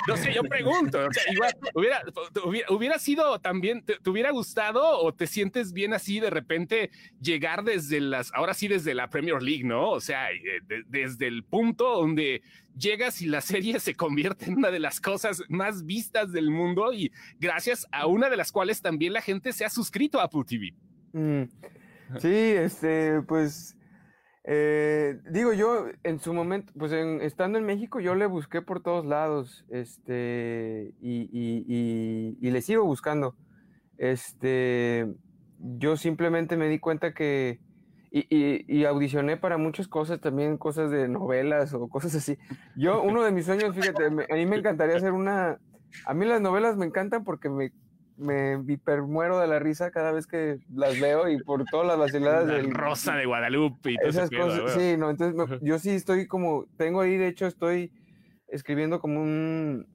[0.07, 0.99] No sé, yo pregunto,
[1.73, 2.01] hubiera,
[2.69, 7.99] hubiera, sido también, te, hubiera gustado o te sientes bien así de repente llegar desde
[7.99, 9.91] las, ahora sí desde la Premier League, ¿no?
[9.91, 12.41] O sea, eh, desde el punto donde
[12.77, 16.93] llegas y la serie se convierte en una de las cosas más vistas del mundo
[16.93, 20.43] y gracias a una de las cuales también la gente se ha suscrito a Apple
[20.47, 20.73] TV.
[21.13, 21.43] Mm.
[22.19, 23.74] Sí, este, pues
[24.47, 29.03] eh, digo yo, en su momento, pues estando en México, yo le busqué por todos
[29.03, 33.35] lados, este, y, le sigo buscando.
[33.97, 35.11] Este,
[35.59, 37.59] yo simplemente me di cuenta que,
[38.11, 42.37] y, audicioné para muchas cosas, también cosas de novelas o cosas así.
[42.75, 45.57] Yo, uno de mis sueños, fíjate, a mí me encantaría hacer una,
[46.05, 47.71] a mí las novelas me encantan porque me
[48.17, 52.47] me hipermuero de la risa cada vez que las veo y por todas las vaciladas
[52.47, 54.73] del Rosa de Guadalupe y esas cosas.
[54.73, 57.91] Sí, no, entonces yo sí estoy como tengo ahí de hecho estoy
[58.47, 59.87] escribiendo como un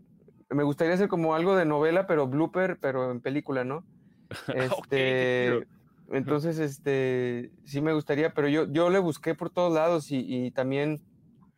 [0.50, 3.84] me gustaría hacer como algo de novela pero blooper pero en película, ¿no?
[4.54, 5.66] Este
[6.12, 10.50] entonces este sí me gustaría, pero yo yo le busqué por todos lados y, y
[10.50, 11.00] también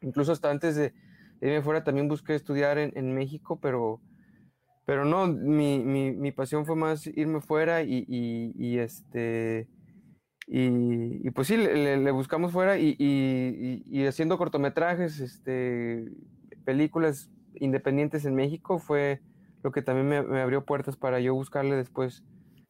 [0.01, 0.93] incluso hasta antes de
[1.41, 4.01] irme fuera también busqué estudiar en, en México, pero
[4.85, 9.69] pero no, mi, mi, mi pasión fue más irme fuera y, y, este...
[10.49, 16.05] Y, pues sí, le, buscamos fuera y, y, haciendo cortometrajes, este,
[16.65, 19.21] películas independientes en México fue
[19.63, 22.25] lo que también me, me, abrió puertas para yo buscarle después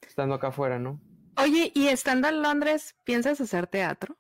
[0.07, 1.01] estando acá afuera, ¿no?
[1.39, 4.17] Oye, ¿y estando en Londres, piensas hacer teatro?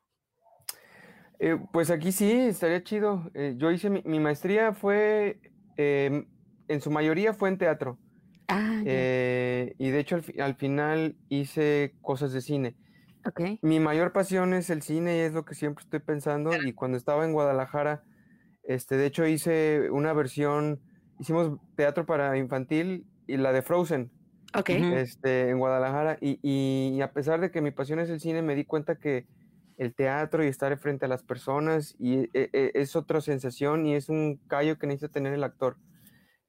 [1.39, 3.31] Eh, pues aquí sí, estaría chido.
[3.35, 5.41] Eh, yo hice mi, mi maestría fue
[5.77, 6.27] em,
[6.73, 7.99] en su mayoría fue en teatro.
[8.49, 12.77] Ah, eh, y de hecho al, final hice cosas de cine.
[13.25, 13.59] Okay.
[13.63, 16.51] Mi mayor pasión es el cine y es lo que siempre estoy pensando.
[16.65, 18.03] Y cuando estaba en Guadalajara,
[18.65, 20.81] este, de hecho hice una versión,
[21.21, 24.11] hicimos teatro para infantil y la de Frozen.
[24.55, 24.83] Okay.
[24.95, 26.19] Este, en Guadalajara.
[26.21, 29.27] Y, y, a pesar de que mi pasión es el cine, me di cuenta que
[29.79, 33.95] el teatro y estar frente a las personas y e, e, es otra sensación y
[33.95, 35.79] es un callo que necesita tener el actor.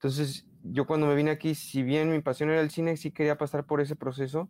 [0.04, 3.38] Entonces, yo cuando me vine aquí, si bien mi pasión era el cine, sí quería
[3.38, 4.50] pasar por ese proceso.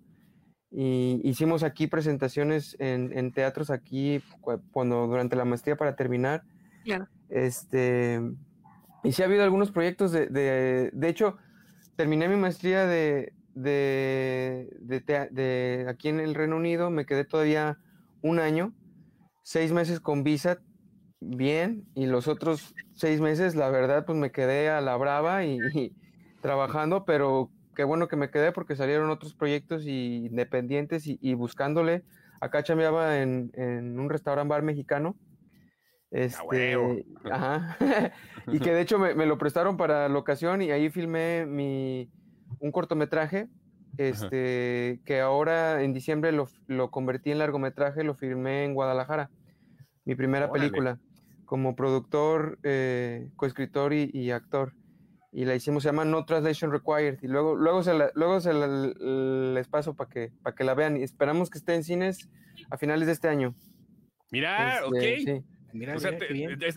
[0.72, 4.24] Y hicimos aquí presentaciones en, en teatros aquí
[4.72, 6.42] cuando durante la maestría para terminar.
[6.84, 7.08] Claro.
[7.30, 8.20] Este,
[9.04, 11.38] y sí ha habido algunos proyectos de, de, de hecho,
[11.96, 17.78] terminé mi maestría de, de, de, de, aquí en el Reino Unido, me quedé todavía
[18.24, 18.74] un año,
[19.44, 20.62] seis meses con visa,
[21.30, 25.60] bien, y los otros seis meses, la verdad, pues me quedé a la brava y,
[26.42, 32.04] trabajando, pero qué bueno que me quedé porque salieron otros proyectos y independientes y, buscándole.
[32.42, 35.16] Acá chambeaba en, en un restaurante bar mexicano.
[36.12, 36.78] Este,
[37.32, 37.76] ajá,
[38.48, 42.08] y que de hecho me, me, lo prestaron para la ocasión y ahí filmé mi,
[42.60, 43.50] un cortometraje
[43.98, 49.30] este, que ahora en diciembre lo, lo, convertí en largometraje, lo firmé en Guadalajara,
[50.06, 51.00] mi primera película,
[51.54, 54.74] como productor, eh, coescritor y, y, actor.
[55.32, 57.20] Y la hicimos, se llama No Translation Required.
[57.22, 60.98] Y luego, luego se, la, luego se les paso para que, para que la vean.
[60.98, 62.28] Y esperamos que esté en cines
[62.72, 63.54] a finales de este año.
[64.32, 65.46] Mira, este, ok.
[65.74, 65.96] Mira,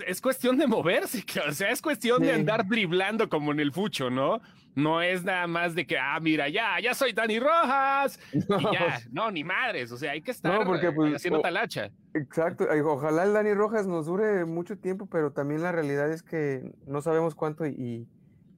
[0.06, 4.10] es, cuestión de moverse, o sea, es cuestión de andar driblando como en el fucho,
[4.10, 4.42] ¿no?
[4.76, 8.20] No es nada más de que, ah, mira, ya, ya soy Dani Rojas.
[8.48, 11.90] No, y ya, no ni madres, o sea, hay que estar porque, pues, haciendo talacha.
[12.12, 16.74] Exacto, ojalá el Dani Rojas nos dure mucho tiempo, pero también la realidad es que
[16.86, 18.06] no sabemos cuánto y,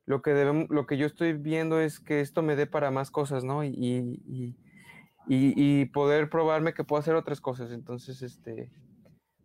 [0.06, 3.10] lo que debemos, lo que yo estoy viendo es que esto me dé para más
[3.10, 3.62] cosas, ¿no?
[3.62, 4.56] Y, y,
[5.28, 7.70] y poder probarme que puedo hacer otras cosas.
[7.70, 8.70] Entonces, este,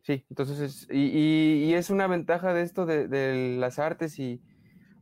[0.03, 4.41] Sí, entonces es, y, y, es una ventaja de esto de, de las artes y,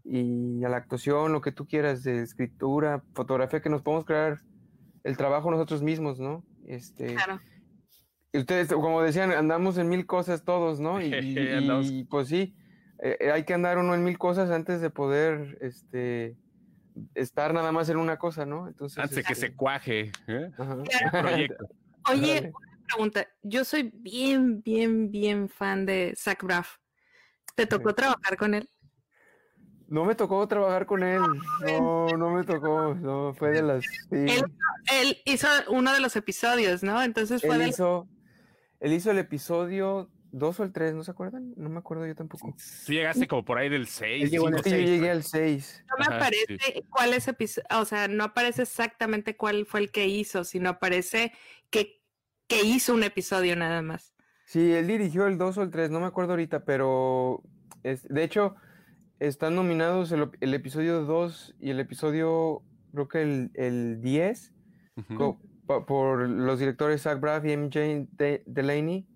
[0.03, 4.41] y, a la actuación, lo que tú quieras, de escritura, fotografía, que nos podemos crear
[5.03, 6.43] el trabajo nosotros mismos, ¿no?
[6.65, 7.39] Este, claro.
[8.33, 10.99] Ustedes, como decían, andamos en mil cosas todos, ¿no?
[11.01, 12.55] Y, pues sí,
[12.99, 16.37] eh, eh, hay que andar uno en mil cosas antes de poder, este,
[17.15, 18.67] estar nada más en una cosa, ¿no?
[18.67, 20.51] Entonces, antes de que este se cuaje ¿eh?
[21.11, 21.67] proyecto.
[22.11, 22.51] Oye,
[22.87, 23.27] pregunta.
[23.43, 26.77] Yo soy bien, bien, bien fan de Zach Braff.
[27.55, 28.69] ¿Te tocó trabajar con él?
[29.91, 31.21] No me tocó trabajar con él.
[31.67, 32.95] No, no me tocó.
[32.95, 33.84] No, fue de las.
[34.10, 37.04] Él, hizo uno de los episodios, ¿no?
[37.04, 37.58] Entonces fue.
[37.58, 38.08] Él, hizo,
[38.80, 41.54] él hizo el episodio 2 o el 3, ¿no se acuerdan?
[41.58, 42.56] No me acuerdo yo tampoco.
[42.86, 44.32] Tú llegaste como por ahí del 6.
[44.32, 45.84] Yo llegué al 6.
[45.89, 50.08] No me aparece cuál es episodio, o sea, no aparece exactamente cuál fue el que
[50.08, 51.34] hizo, sino aparece
[51.69, 52.01] que
[52.51, 54.13] que hizo un episodio nada más.
[54.45, 57.41] Sí, él dirigió el 2 o el 3, no me acuerdo ahorita, pero
[57.82, 58.58] es, de hecho
[59.21, 64.51] están nominados el, episodio 2 y el episodio, creo que el, el 10,
[65.67, 68.07] por los directores Zach Braff y MJ
[68.47, 69.07] Delaney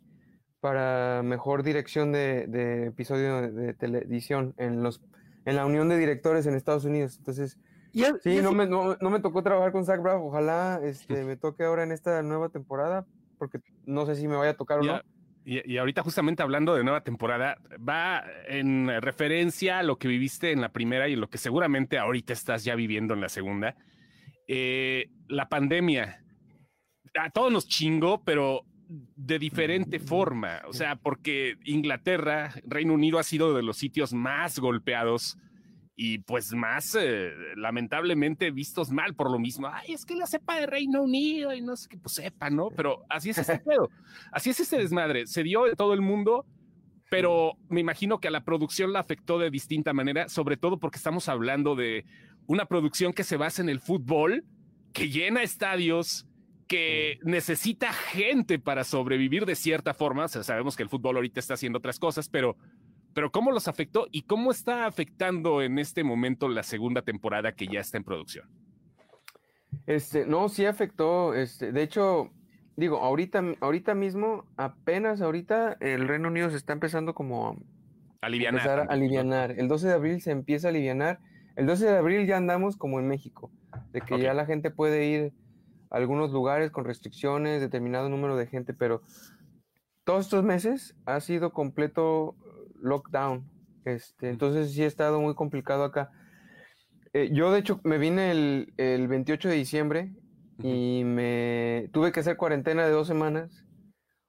[0.60, 5.02] para mejor dirección de, de episodio de, televisión en, los,
[5.46, 7.18] en la unión de directores en Estados Unidos.
[7.18, 7.60] Entonces,
[8.22, 11.82] sí, no, Me, no, me tocó trabajar con Zach Braff, ojalá este, me toque ahora
[11.82, 13.08] en esta nueva temporada,
[13.39, 15.02] porque no sé si me vaya a tocar o no.
[15.46, 20.60] Y, ahorita justamente hablando de nueva temporada, va en referencia a lo que viviste en
[20.60, 23.76] la primera y lo que seguramente ahorita estás ya viviendo en la segunda.
[24.48, 26.24] Eh, la pandemia,
[27.20, 30.62] a todos nos chingó, pero de diferente forma.
[30.68, 35.38] O sea, porque Inglaterra, Reino Unido ha sido de los sitios más golpeados
[35.96, 39.68] y pues más eh, lamentablemente vistos mal por lo mismo.
[39.68, 42.70] Ay, es que la cepa de Reino Unido y no sé qué, pues sepa, ¿no?
[42.70, 43.90] Pero así es este pedo,
[44.32, 45.26] así es este desmadre.
[45.28, 46.46] Se dio en todo el mundo,
[47.10, 50.98] pero me imagino que a la producción la afectó de distinta manera, sobre todo porque
[50.98, 52.06] estamos hablando de
[52.48, 54.44] una producción que se basa en el fútbol,
[54.92, 56.28] que llena estadios,
[56.68, 60.26] que necesita gente para sobrevivir de cierta forma.
[60.26, 62.58] O sea, sabemos que el fútbol ahorita está haciendo otras cosas, pero
[63.15, 67.65] pero ¿cómo los afectó y cómo está afectando en este momento la segunda temporada que
[67.65, 68.45] ya está en producción?
[69.88, 72.34] Este, no, sí afectó, este, de hecho,
[72.75, 77.51] digo, ahorita, ahorita mismo, apenas ahorita el Reino Unido se está empezando como
[78.21, 78.82] a alivianar.
[78.82, 79.51] a alivianar.
[79.58, 81.21] El 12 de abril se empieza a alivianar.
[81.56, 83.49] El 12 de abril ya andamos como en México,
[83.93, 85.34] de que ya la gente puede ir
[85.89, 89.04] a algunos lugares con restricciones, determinado número de gente, pero
[90.04, 92.36] todos estos meses ha sido completo
[92.86, 93.50] lockdown.
[93.84, 96.12] Este, entonces sí ha estado muy complicado acá.
[97.13, 100.13] Eh, yo, de hecho, me vine el, el 28 de diciembre
[100.62, 103.65] y me tuve que hacer cuarentena de dos semanas.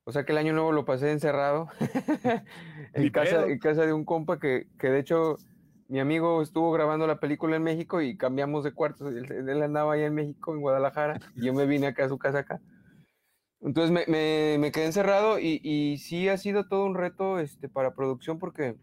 [0.05, 1.69] O sea que el año nuevo lo pasé encerrado
[2.95, 5.37] en, casa, en casa de un compa que, que, de hecho
[5.88, 9.12] mi amigo estuvo grabando la película en México y cambiamos de cuartos.
[9.14, 12.40] Él, andaba allá en México, en Guadalajara, y yo me vine acá a su casa
[12.40, 12.61] acá.
[13.61, 17.95] Entonces me, me, quedé encerrado y, y, sí ha sido todo un reto este, para
[17.95, 18.77] producción porque,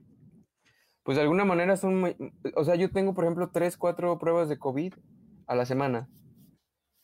[1.03, 2.15] pues de alguna manera son,
[2.55, 4.93] o sea, yo tengo por ejemplo tres, cuatro pruebas de COVID
[5.47, 6.09] a la semana.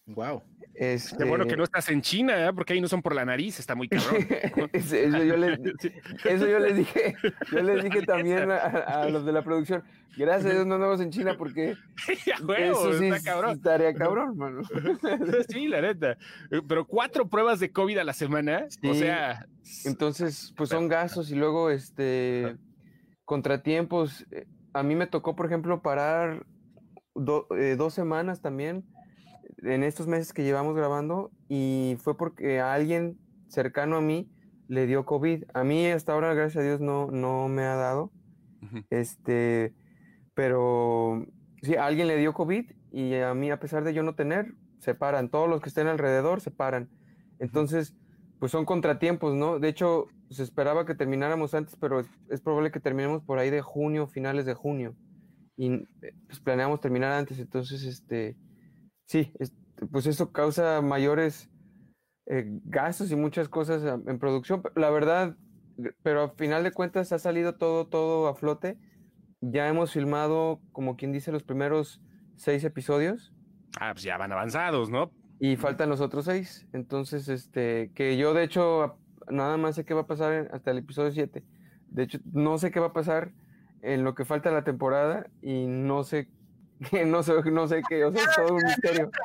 [0.08, 0.42] Wow.
[0.80, 1.18] Este...
[1.18, 2.54] Qué bueno que no estás en China, ¿eh?
[2.54, 4.26] porque ahí no son por la nariz, está muy cabrón.
[4.72, 5.60] eso, yo les,
[6.24, 7.18] eso, yo les, dije,
[7.52, 9.84] yo les dije también a, a, los de la producción.
[10.16, 11.76] Gracias a Dios no andamos en China porque
[12.48, 13.58] huevo, eso sí está cabrón.
[13.58, 14.62] estaría cabrón, mano.
[15.50, 16.18] sí, la neta.
[16.50, 18.88] Pero cuatro pruebas de COVID a la semana, sí.
[18.88, 19.46] o sea.
[19.84, 22.56] Entonces, pues son gastos y luego este
[23.26, 24.26] contratiempos.
[24.74, 26.46] A mí me tocó, por ejemplo, parar
[27.16, 28.86] do, eh, dos semanas también
[29.64, 33.18] en estos meses que llevamos grabando y fue porque a alguien
[33.48, 34.32] cercano a mí
[34.68, 35.46] le dio COVID.
[35.54, 38.12] A mí hasta ahora, gracias a Dios, no, no me ha dado.
[38.62, 38.86] Uh -huh.
[38.90, 39.74] Este,
[40.34, 41.26] pero
[41.62, 44.54] sí, a alguien le dio COVID y a mí, a pesar de yo no tener,
[44.80, 45.30] se paran.
[45.30, 46.90] Todos los que estén alrededor se paran.
[47.40, 47.96] Entonces,
[48.40, 49.60] pues son contratiempos, ¿no?
[49.60, 53.50] De hecho, se esperaba que termináramos antes, pero es, es probable que terminemos por ahí
[53.50, 54.96] de junio, finales de junio.
[55.58, 55.80] Y
[56.28, 57.40] pues planeamos terminar antes.
[57.40, 58.38] Entonces, este,
[59.10, 59.54] sí, es,
[59.92, 61.50] pues eso causa mayores
[62.28, 64.62] eh, gastos y muchas cosas en producción.
[64.76, 65.36] La verdad,
[66.04, 68.78] pero al final de cuentas ha salido todo, todo a flote.
[69.42, 72.02] Ya hemos filmado, como quien dice, los primeros
[72.36, 73.34] seis episodios.
[73.80, 75.12] Ah, pues ya van avanzados, ¿no?
[75.40, 76.68] Y faltan los otros seis.
[76.74, 78.98] Entonces, este, que yo de hecho
[79.32, 81.44] nada más sé qué va a pasar hasta el episodio 7.
[81.88, 83.32] De hecho, no sé qué va a pasar
[83.82, 86.30] en lo que falta la temporada y no sé
[87.06, 89.12] no sé, no sé qué, o sea, es todo un misterio.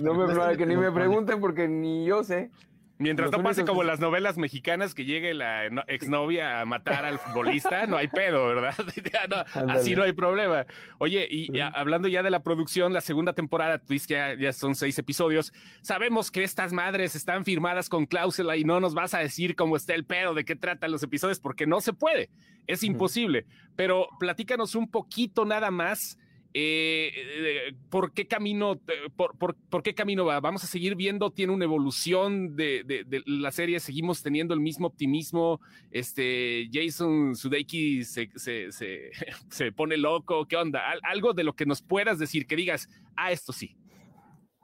[0.00, 2.50] No me, que ni me pregunten porque ni yo sé.
[2.98, 7.86] Mientras no pase como las novelas mexicanas que llegue la exnovia a matar al futbolista,
[7.86, 8.74] no hay pedo, ¿verdad?
[9.28, 10.64] no, así no hay problema.
[10.98, 14.52] Oye, y hablando ya de la producción, la segunda temporada, tú dices que ya, ya,
[14.52, 15.52] son seis episodios.
[15.82, 19.76] Sabemos que estas madres están firmadas con cláusula y no nos vas a decir cómo
[19.76, 22.30] está el pedo, de qué tratan los episodios, porque no se puede,
[22.68, 23.46] es imposible.
[23.74, 26.16] Pero platícanos un poquito nada más
[26.56, 28.80] eh, ¿por qué camino,
[29.16, 30.38] por, por, qué camino va?
[30.38, 34.86] Vamos a seguir viendo, tiene una evolución de, de, la serie, seguimos teniendo el mismo
[34.86, 35.60] optimismo.
[35.90, 39.10] Este Jason Sudeikis se, se, se,
[39.50, 40.80] se pone loco, ¿qué onda?
[41.02, 43.76] Algo de lo que nos puedas decir, que digas, ah, esto sí.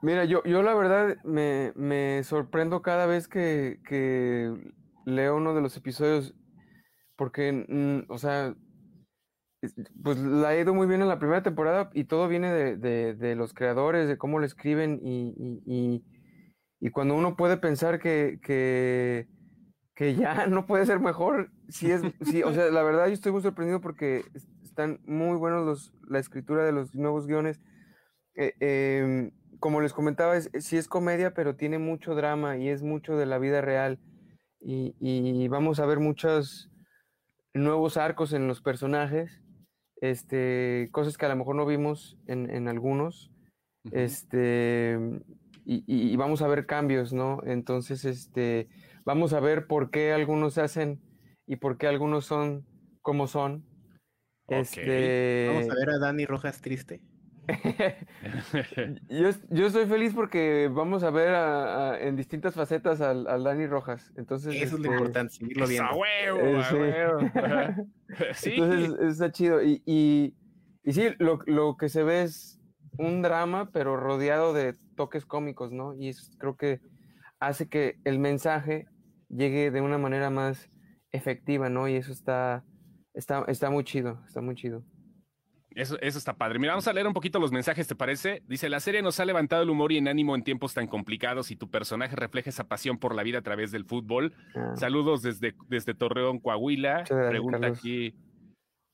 [0.01, 4.49] Mira, yo, yo la verdad me, me sorprendo cada vez que, que
[5.05, 6.33] leo uno de los episodios,
[7.17, 8.55] porque, mm, o sea,
[10.03, 13.35] pues la ha ido muy bien en la primera temporada y todo viene de, de,
[13.35, 16.03] los creadores, de cómo lo escriben y,
[16.79, 22.41] y, cuando uno puede pensar que, que, ya no puede ser mejor, sí es, sí,
[22.41, 24.25] o sea, la verdad yo estoy muy sorprendido porque
[24.63, 27.61] están muy buenos los, la escritura de los nuevos guiones.
[28.35, 32.81] Eh, eh, como les comentaba, es, sí es comedia, pero tiene mucho drama y es
[32.81, 33.99] mucho de la vida real
[34.59, 36.71] y, y vamos a ver muchos
[37.53, 39.41] nuevos arcos en los personajes
[40.01, 43.31] este, cosas que a lo mejor no vimos en, en algunos,
[43.85, 43.97] uh -huh.
[43.99, 44.99] este,
[45.65, 47.41] y, y, vamos a ver cambios, ¿no?
[47.45, 48.67] Entonces, este,
[49.05, 50.99] vamos a ver por qué algunos hacen
[51.47, 52.65] y por qué algunos son
[53.01, 53.63] como son.
[54.45, 54.61] Okay.
[54.61, 55.47] Este...
[55.53, 57.01] Vamos a ver a Dani Rojas triste.
[59.09, 63.43] yo, yo, estoy feliz porque vamos a ver a, a, en distintas facetas al, al,
[63.43, 64.11] Dani Rojas.
[64.15, 65.89] Entonces, eso este, es lo importante, seguirlo viendo.
[65.89, 66.39] ¡A huevo!
[66.39, 66.75] Eh, sí.
[66.75, 67.19] huevo.
[68.33, 68.51] sí.
[68.55, 69.63] Entonces está chido.
[69.63, 70.35] Y, y,
[70.83, 72.59] y sí, lo, lo, que se ve es
[72.97, 75.95] un drama, pero rodeado de toques cómicos, ¿no?
[75.95, 76.79] Y eso creo que
[77.39, 78.87] hace que el mensaje
[79.29, 80.69] llegue de una manera más
[81.11, 81.87] efectiva, ¿no?
[81.87, 82.63] Y eso está,
[83.13, 84.83] está, está muy chido, está muy chido.
[85.75, 86.59] Eso, eso, está padre.
[86.59, 88.43] Mira, vamos a leer un poquito los mensajes, ¿te parece?
[88.47, 91.49] Dice, la serie nos ha levantado el humor y en ánimo en tiempos tan complicados
[91.49, 94.33] y tu personaje refleja esa pasión por la vida a través del fútbol.
[94.55, 94.73] Ah.
[94.75, 96.97] Saludos desde, desde Torreón, Coahuila.
[96.97, 97.79] Gracias, Pregunta Carlos.
[97.79, 98.15] aquí,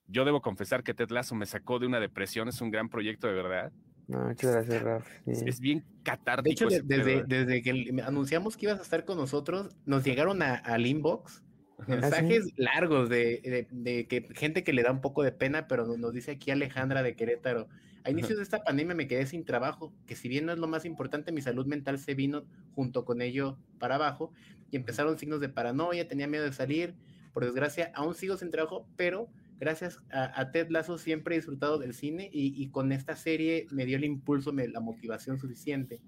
[0.05, 3.27] yo debo confesar que Ted Lasso me sacó de una depresión, es un gran proyecto
[3.27, 3.71] de verdad.
[4.07, 5.07] No, muchas gracias, Raf.
[5.25, 5.43] Sí.
[5.45, 6.69] Es bien catártico.
[6.69, 10.55] De hecho, desde, desde, que anunciamos que ibas a estar con nosotros, nos llegaron a,
[10.55, 11.43] al inbox
[11.85, 15.85] mensajes largos de, de, de, que gente que le da un poco de pena, pero
[15.97, 17.67] nos dice aquí Alejandra de Querétaro.
[18.03, 20.67] A inicios de esta pandemia me quedé sin trabajo, que si bien no es lo
[20.67, 24.31] más importante, mi salud mental se vino junto con ello para abajo
[24.71, 26.95] y empezaron signos de paranoia, tenía miedo de salir.
[27.33, 31.93] Por desgracia, aún sigo sin trabajo, pero gracias a, Ted Lasso siempre he disfrutado del
[31.93, 36.01] cine y, con esta serie me dio el impulso, me, la motivación suficiente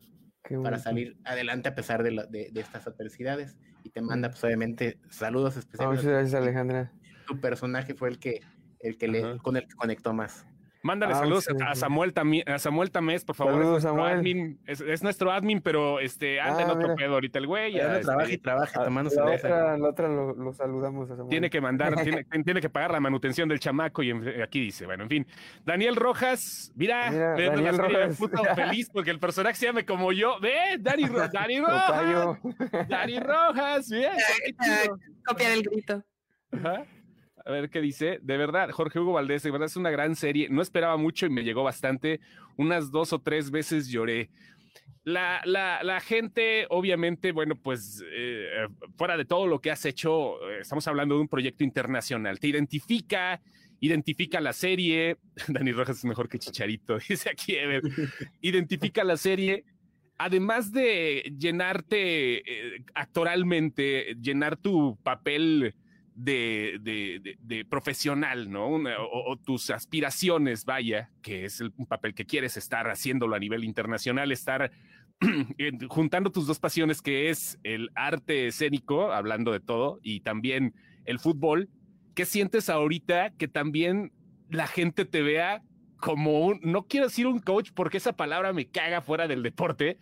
[0.64, 3.58] para salir adelante a pesar de, de, estas adversidades.
[3.90, 5.98] Y te manda, pues obviamente, saludos especiales.
[5.98, 6.92] Muchas gracias, Alejandra.
[7.26, 8.40] Tu personaje fue el que,
[8.82, 10.46] el que le, con el que conectó más.
[10.82, 13.54] Mándale ah, saludos a Samuel también, a Samuel Tamés, por favor.
[13.56, 17.38] Saludos, es, nuestro Admin, es, nuestro admin, pero este anda en ah, otro pedo ahorita
[17.40, 17.74] el güey.
[17.74, 21.30] Ya, este, trabaja y trabaja tomando la otra, la otra lo, saludamos a Samuel.
[21.30, 24.12] Tiene que mandar, tiene, tiene, que pagar la manutención del chamaco y
[24.42, 25.28] aquí dice, bueno, en fin.
[25.66, 28.18] Daniel Rojas, mira, Daniel Rojas.
[28.56, 30.40] feliz porque el personaje se llame como yo.
[30.40, 31.04] Ve, Dani,
[31.34, 32.40] Dani Rojas.
[32.88, 34.14] Dani Rojas, bien.
[35.26, 36.04] Copia del grito.
[36.52, 36.86] Ajá.
[37.46, 38.20] A ver qué dice.
[38.22, 40.50] De verdad, Jorge Hugo Valdés, de verdad es una gran serie.
[40.50, 42.20] No esperaba mucho y me llegó bastante.
[42.58, 44.30] Unas dos o tres veces lloré.
[45.04, 50.60] La, la, gente, obviamente, bueno, pues eh, fuera de todo lo que has hecho, eh,
[50.62, 52.40] estamos hablando de un proyecto internacional.
[52.40, 53.42] Te identifica,
[53.80, 55.18] identifica la serie.
[55.48, 57.82] Dani Rojas es mejor que Chicharito, dice aquí Ever.
[58.42, 59.64] Identifica la serie.
[60.18, 65.74] Además de llenarte eh, actoralmente, llenar tu papel
[66.20, 68.68] de, profesional, ¿no?
[68.68, 73.64] o, tus aspiraciones, vaya, que es el, un papel que quieres estar haciéndolo a nivel
[73.64, 74.72] internacional, estar
[75.90, 80.74] juntando tus dos pasiones, que es el arte escénico, hablando de todo, y también
[81.06, 81.70] el fútbol.
[82.16, 84.12] ¿Qué sientes ahorita que también
[84.50, 85.62] la gente te vea
[85.98, 89.98] como un, no quiero decir un coach porque esa palabra me caga fuera del deporte,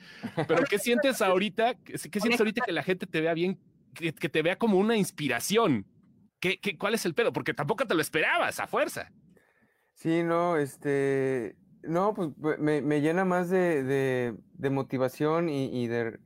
[0.47, 1.75] pero ¿qué sientes ahorita?
[1.75, 3.59] ¿Qué, sientes ahorita que la gente te vea bien,
[3.93, 5.85] que te vea como una inspiración?
[6.39, 7.33] ¿Qué, cuál es el pedo?
[7.33, 9.11] Porque tampoco te lo esperabas a fuerza.
[9.93, 12.29] Sí, no, este, no, pues
[12.59, 14.35] me, llena más de,
[14.69, 16.19] motivación y, de,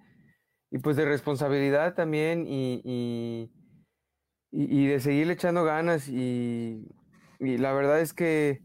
[0.72, 3.50] y pues de responsabilidad también y,
[4.52, 6.86] y, de seguir echando ganas y,
[7.40, 8.62] la verdad es que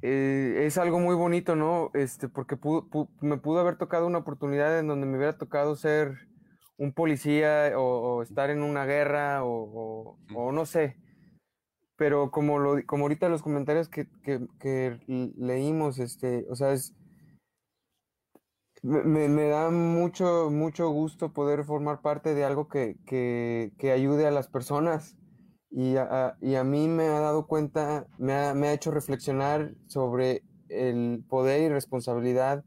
[0.00, 1.90] eh, es algo muy bonito, ¿no?
[1.92, 2.56] Este, porque
[3.20, 6.29] me pudo haber tocado una oportunidad en donde me hubiera tocado ser
[6.80, 10.96] un policía o, estar en una guerra o, no sé.
[11.96, 14.08] Pero como, lo, como ahorita los comentarios que,
[15.36, 16.94] leímos, este, o sea, es,
[18.82, 22.96] me, da mucho, mucho gusto poder formar parte de algo que,
[23.82, 25.16] ayude a las personas.
[25.70, 29.74] Y a, y a, mí me ha dado cuenta, me ha, me ha hecho reflexionar
[29.86, 32.64] sobre el poder y responsabilidad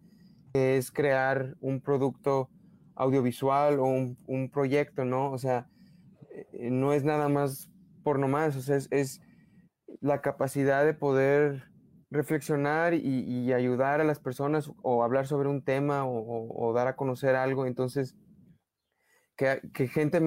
[0.54, 2.50] que es crear un producto
[2.96, 5.32] audiovisual o un, proyecto, ¿no?
[5.32, 5.68] O sea,
[6.52, 7.70] eh, no es nada más
[8.04, 9.22] por nomás, o sea, es,
[10.02, 11.64] la capacidad de poder
[12.12, 17.36] reflexionar y, ayudar a las personas o hablar sobre un tema o, dar a conocer
[17.36, 17.66] algo.
[17.66, 18.16] Entonces,
[19.38, 20.20] que, gente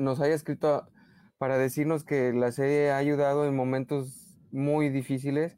[0.00, 0.86] nos haya escrito
[1.38, 5.56] para decirnos que la serie ha ayudado en momentos muy difíciles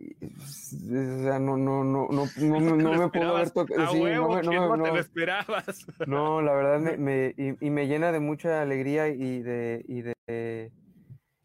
[0.00, 3.92] o sea, no, no, no, no, no, no me puedo haber tocado.
[3.92, 5.86] Sí, no, no, no, te lo esperabas.
[6.06, 10.02] No, la verdad me, me y, y, me llena de mucha alegría y de, y
[10.02, 10.72] de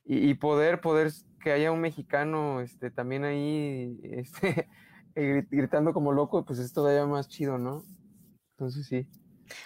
[0.05, 4.69] y, poder, poder que haya un mexicano este, también ahí este,
[5.15, 7.83] gritando como loco, pues es todavía más chido, ¿no?
[8.57, 9.07] Entonces sí.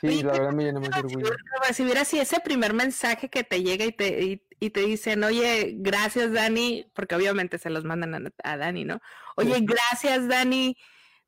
[0.02, 1.30] Sí, la verdad me llena más de orgullo.
[1.66, 6.34] Recibir así ese primer mensaje que te llega y te, y te dicen, oye, gracias
[6.34, 9.02] Dani, porque obviamente se los mandan a, Dani, ¿no?
[9.38, 10.76] Oye, gracias Dani,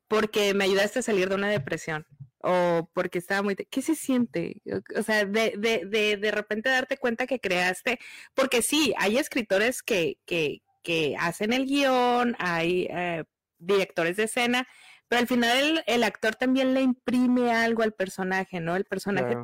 [0.06, 2.06] porque me ayudaste a salir de una depresión
[2.42, 3.56] o porque estaba muy...
[3.56, 4.60] ¿Qué se siente?
[4.96, 7.98] O sea, de, de, de, de repente darte cuenta que creaste,
[8.34, 13.24] porque sí, hay escritores que, que, que hacen el guion, hay eh,
[13.58, 14.68] directores de escena,
[15.12, 18.76] pero al final el, actor también le imprime algo al personaje, ¿no?
[18.76, 19.36] El personaje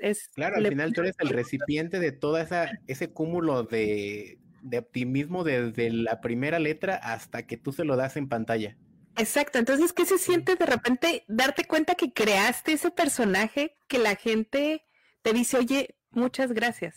[0.00, 4.40] es, Claro, al final tú eres el recipiente de todo esa, ese cúmulo de,
[4.76, 8.76] optimismo desde la primera letra hasta que tú se lo das en pantalla.
[9.16, 14.16] Exacto, entonces, ¿qué se siente de repente darte cuenta que creaste ese personaje que la
[14.16, 14.84] gente
[15.22, 16.96] te dice, oye, muchas gracias?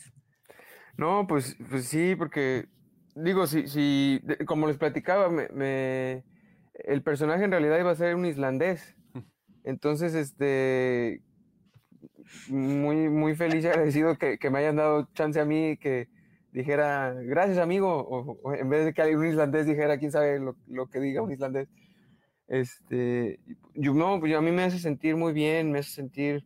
[0.97, 2.69] No, pues, pues sí, porque
[3.13, 6.23] digo, si, si como les platicaba, me
[6.79, 8.95] el personaje en realidad iba a ser un islandés.
[9.63, 11.21] Entonces, este,
[12.49, 16.07] muy, muy feliz y agradecido que, me hayan dado chance a mí que
[16.51, 20.99] dijera, gracias amigo, o, en vez de que un islandés dijera, quién sabe lo, que
[20.99, 21.67] diga un islandés.
[22.47, 23.39] Este,
[23.73, 26.45] yo no, pues a mí me hace sentir muy bien, me hace sentir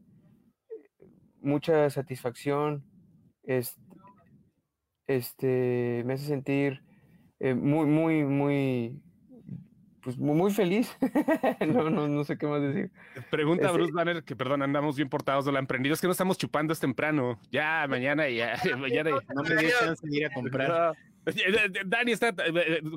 [1.42, 2.86] mucha satisfacción,
[3.44, 3.82] este,
[5.08, 6.82] este me hace sentir
[7.40, 9.02] eh, muy, muy, muy,
[10.02, 10.96] pues muy feliz.
[11.68, 12.92] no, no, no sé qué más decir.
[13.30, 15.94] Pregunta a Bruce Banner, que perdón, andamos bien portados de la emprendida.
[15.94, 17.40] Es que no estamos chupando es temprano.
[17.52, 19.12] Ya, mañana, ya, mañana.
[19.34, 20.96] No me dio chance de ir a comprar.
[21.86, 22.34] Dani está,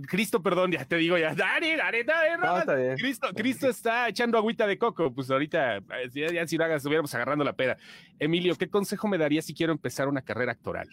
[0.07, 4.79] Cristo, perdón, ya te digo ya, Dani, Dani, Dani, Cristo, Cristo está echando agüita de
[4.79, 5.83] coco, pues ahorita,
[6.15, 7.77] ya, si lo hagas, estuviéramos agarrando la pera.
[8.19, 10.89] Emilio, ¿qué consejo me darías si quiero empezar una carrera actoral?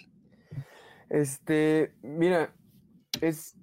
[1.09, 2.53] Este, mira,
[3.21, 3.55] es,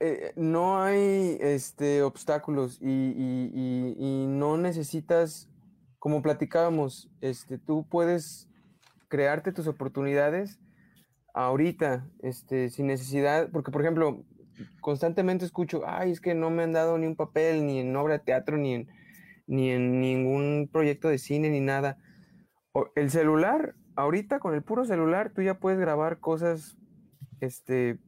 [0.00, 5.48] eh, no hay este, obstáculos y, no necesitas,
[5.98, 8.48] como platicábamos, este, tú puedes
[9.08, 10.60] crearte tus oportunidades
[11.34, 14.24] ahorita, este, sin necesidad, porque por ejemplo,
[14.80, 18.18] constantemente escucho, ay, es que no me han dado ni un papel, ni en obra
[18.18, 18.88] de teatro, ni en,
[19.46, 21.98] ni en ningún proyecto de cine, ni nada.
[22.94, 26.76] El celular, ahorita con el puro celular, tú ya puedes grabar cosas,
[27.40, 27.98] este,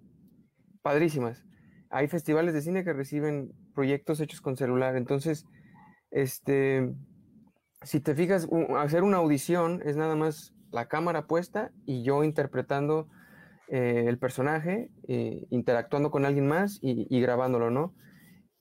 [0.83, 1.45] padrísimas.
[1.93, 5.45] Hay festivales de cine que reciben proyectos hechos con celular, entonces,
[6.11, 6.91] este,
[7.83, 13.09] si te fijas, hacer una audición es nada más la cámara puesta y yo interpretando
[13.69, 17.95] eh, el personaje, eh, interactuando con alguien más y, grabándolo, ¿no?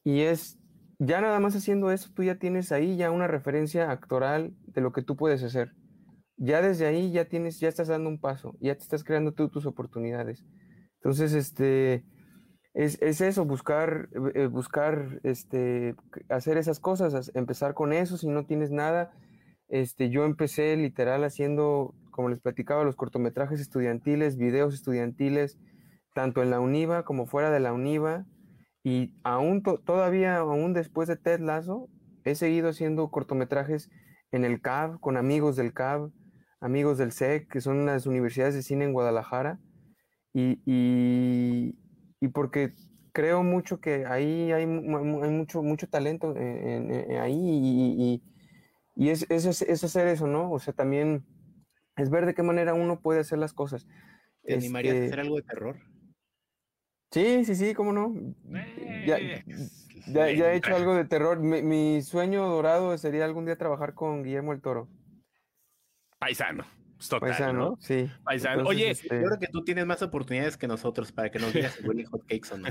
[0.04, 0.60] Y es,
[1.00, 4.92] ya nada más haciendo eso, tú ya tienes ahí ya una referencia actoral de lo
[4.92, 5.72] que tú puedes hacer.
[6.36, 9.48] Ya desde ahí ya tienes, ya estás dando un paso, ya te estás creando tú
[9.50, 10.44] tus oportunidades.
[10.96, 12.04] Entonces, este,
[12.74, 15.96] es, eso, buscar, eh, buscar, este,
[16.30, 19.12] hacer esas cosas, empezar con eso, si no tienes nada.
[19.68, 25.58] Este, yo empecé literal haciendo como les platicaba, los cortometrajes estudiantiles, videos estudiantiles,
[26.14, 28.26] tanto en la UNIVA como fuera de la UNIVA.
[28.84, 31.90] Y aún todavía, aún después de Ted Lasso,
[32.24, 33.90] he seguido haciendo cortometrajes
[34.32, 36.12] en el CAB, con amigos del CAB,
[36.60, 39.60] amigos del SEC, que son las universidades de cine en Guadalajara.
[40.34, 41.78] Y, y,
[42.30, 42.74] porque
[43.14, 46.34] creo mucho que ahí hay, hay mucho, mucho talento
[47.20, 48.22] ahí y,
[48.96, 50.52] y, es, es, es hacer eso, ¿no?
[50.52, 51.26] O sea, también
[51.98, 53.88] es ver de qué manera uno puede hacer las cosas.
[54.44, 55.78] ¿Te animarías a este hacer algo de terror?
[57.12, 58.14] Sí, sí, sí, cómo no.
[59.06, 59.18] Ya,
[60.30, 61.40] he hecho algo de terror.
[61.40, 64.88] Mi, sueño dorado sería algún día trabajar con Guillermo el Toro.
[66.20, 66.66] Paisano.
[67.10, 68.10] Total, Paisano, sí.
[68.24, 68.64] Paisano.
[68.64, 71.74] Oye, este yo creo que tú tienes más oportunidades que nosotros para que nos digas
[71.74, 72.70] si huele hot cakes o no.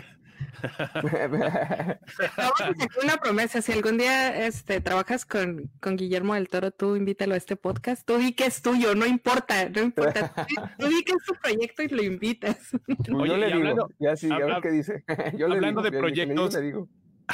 [3.03, 7.37] una promesa, si algún día este, trabajas con, con, Guillermo del Toro, tú invítalo a
[7.37, 10.33] este podcast, tú di que es tuyo, no importa, no importa.
[10.78, 12.70] tú di que es tu proyecto y lo invitas.
[13.07, 15.05] yo le digo, ya sí, a ver qué dice.
[15.37, 16.89] Yo hablando de proyectos, le digo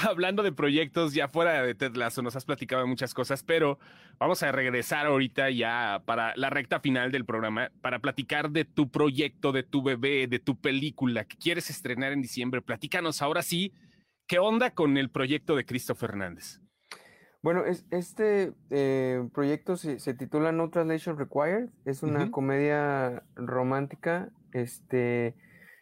[0.04, 3.78] hablando de proyectos, ya fuera de Ted Lasso, nos has platicado de muchas cosas, pero
[4.18, 8.90] vamos a regresar ahorita ya para la recta final del programa, para platicar de tu
[8.90, 12.62] proyecto, de tu bebé, de tu película que quieres estrenar en diciembre.
[12.62, 13.72] Platícanos ahora sí,
[14.26, 16.60] ¿qué onda con el proyecto de Cristo Fernández?
[17.42, 21.68] Bueno, este eh, proyecto se, titula No Translation Required.
[21.84, 25.36] Es una comedia romántica este,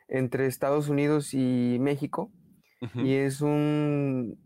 [0.08, 2.30] entre Estados Unidos y México
[2.94, 4.38] y es un,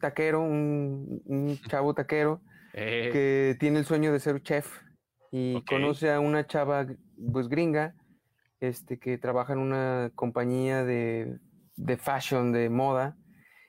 [0.00, 2.40] taquero, un, chavo taquero
[2.74, 3.10] eh.
[3.12, 4.80] que tiene el sueño de ser chef
[5.30, 6.86] y conoce a una chava
[7.32, 7.94] pues gringa
[8.60, 11.38] este que trabaja en una compañía de,
[11.76, 13.16] de, fashion, de moda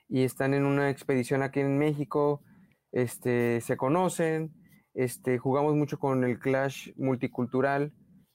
[0.08, 2.42] y están en una expedición aquí en México,
[2.92, 4.54] este se conocen,
[4.94, 7.94] este jugamos mucho con el clash multicultural,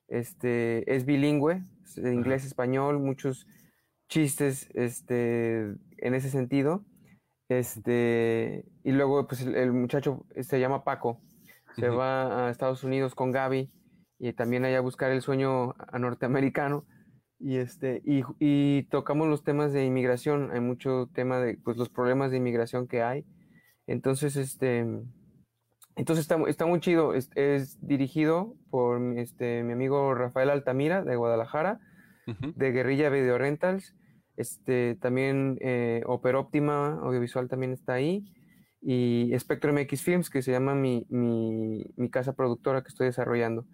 [0.09, 1.65] este es bilingüe,
[1.97, 3.47] inglés español, muchos
[4.13, 6.85] chistes este, en ese sentido.
[7.49, 11.21] Este, y luego, pues el, muchacho se llama Paco,
[11.77, 13.73] se va a Estados Unidos con Gaby
[14.19, 16.87] y también allá a buscar el sueño a norteamericano.
[17.39, 22.31] Y, este, y, tocamos los temas de inmigración, hay mucho tema de pues, los problemas
[22.31, 23.25] de inmigración que hay.
[23.87, 24.87] Entonces, este,
[25.97, 31.17] entonces está, está muy chido, es, es, dirigido por este, mi amigo Rafael Altamira de
[31.17, 31.81] Guadalajara,
[32.27, 33.97] de Guerrilla Video Rentals
[34.37, 38.25] este, también eh, Óptima Audiovisual también está ahí.
[38.81, 41.07] Y Spectrum X Films, que se llama mi,
[42.11, 43.67] casa productora que estoy desarrollando.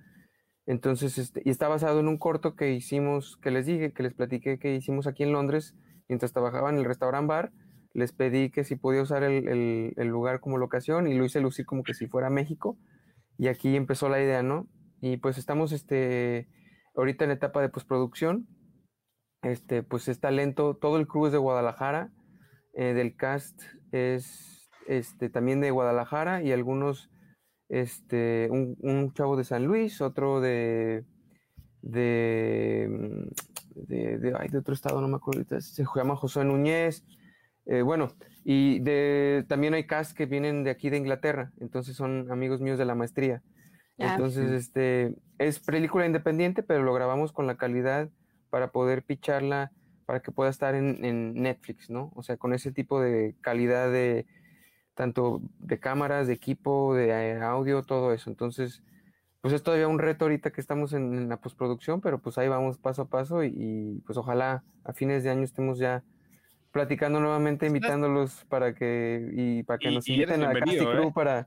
[0.66, 4.12] Entonces, este, y está basado en un corto que hicimos, que les dije, que les
[4.12, 5.74] platiqué que hicimos aquí en Londres,
[6.08, 7.52] mientras trabajaba en el restaurant bar.
[7.94, 11.64] Les pedí que si podía usar el, el lugar como locación y lo hice lucir
[11.64, 12.76] como que si fuera México.
[13.38, 14.68] Y aquí empezó la idea, ¿no?
[15.00, 16.48] Y pues estamos este,
[16.94, 18.46] ahorita en etapa de postproducción
[19.50, 22.10] este, pues es talento, todo el crew es de Guadalajara,
[22.74, 23.60] eh, del cast
[23.92, 27.10] es este, también de Guadalajara y algunos,
[27.68, 31.04] este, un, chavo de San Luis, otro de,
[31.82, 37.04] de, mm, de, otro estado, no me acuerdo, se llama José Núñez,
[37.66, 38.08] eh, bueno,
[38.44, 42.78] y de, también hay cast que vienen de aquí de Inglaterra, entonces son amigos míos
[42.78, 43.42] de la maestría.
[43.98, 48.08] Entonces, este, es película independiente, pero lo grabamos con la calidad
[48.50, 49.72] para poder picharla
[50.08, 52.10] para que pueda estar en, en, Netflix, ¿no?
[52.14, 54.26] O sea, con ese tipo de calidad de
[54.94, 58.30] tanto de cámaras, de equipo, de eh, audio, todo eso.
[58.30, 58.82] Entonces,
[59.42, 62.78] pues es todavía un reto ahorita que estamos en, la postproducción, pero pues ahí vamos
[62.78, 66.02] paso a paso y, pues ojalá a fines de año estemos ya
[66.70, 71.12] platicando nuevamente, invitándolos para que y para que nos inviten a Casti Crew ¿eh?
[71.14, 71.46] para,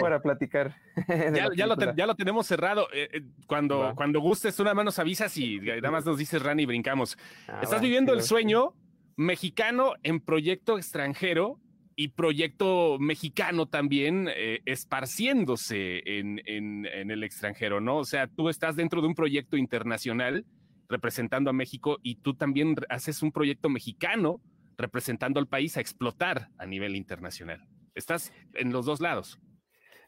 [0.00, 0.76] para platicar.
[1.56, 2.88] Ya, lo tenemos cerrado.
[2.92, 6.64] Eh, eh, cuando, cuando gustes, una mano nos avisas y nada más nos dices Rani
[6.64, 7.16] y brincamos.
[7.48, 8.74] Ah, Estás viviendo el sueño
[9.16, 11.58] mexicano en proyecto extranjero
[11.96, 17.98] y proyecto mexicano también eh, esparciéndose en, el extranjero, ¿no?
[17.98, 20.44] O sea, tú estás dentro de un proyecto internacional
[20.92, 24.40] representando a México y tú también haces un proyecto mexicano
[24.76, 27.66] representando al país a explotar a nivel internacional.
[27.94, 29.40] Estás en los dos lados.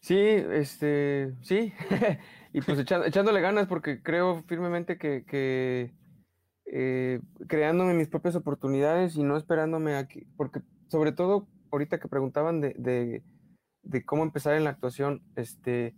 [0.01, 1.72] Sí, este, sí,
[2.53, 5.95] y pues echándole ganas porque creo firmemente que,
[6.66, 12.61] eh, creándome mis propias oportunidades y no esperándome aquí, porque sobre todo ahorita que preguntaban
[12.61, 13.22] de,
[14.05, 15.95] cómo empezar en la actuación, este,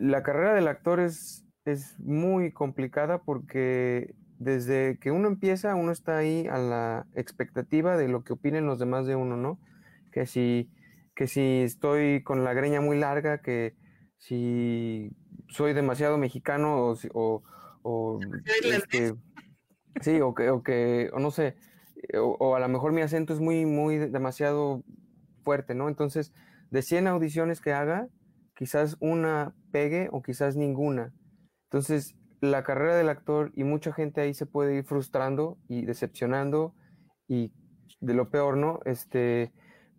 [0.00, 6.18] la carrera del actor es, es muy complicada porque desde que uno empieza, uno está
[6.18, 9.58] ahí a la expectativa de lo que opinen los demás de uno, ¿no?
[10.12, 10.70] Que si,
[11.14, 13.74] que si estoy con la greña muy larga, que
[14.18, 15.10] si
[15.48, 17.42] soy demasiado mexicano o, o,
[17.82, 18.20] o
[18.64, 19.14] este,
[20.00, 21.56] sí, o que, o que, o no sé,
[22.08, 24.82] eh, o, a lo mejor mi acento es muy, muy demasiado
[25.42, 25.88] fuerte, ¿no?
[25.88, 26.32] Entonces,
[26.70, 28.08] de 100 audiciones que haga,
[28.56, 31.12] quizás una pegue o quizás ninguna.
[31.74, 36.72] Entonces, la carrera del actor y mucha gente ahí se puede ir frustrando y decepcionando
[37.26, 37.52] y
[37.98, 38.78] de lo peor, ¿no?
[38.84, 39.52] Este,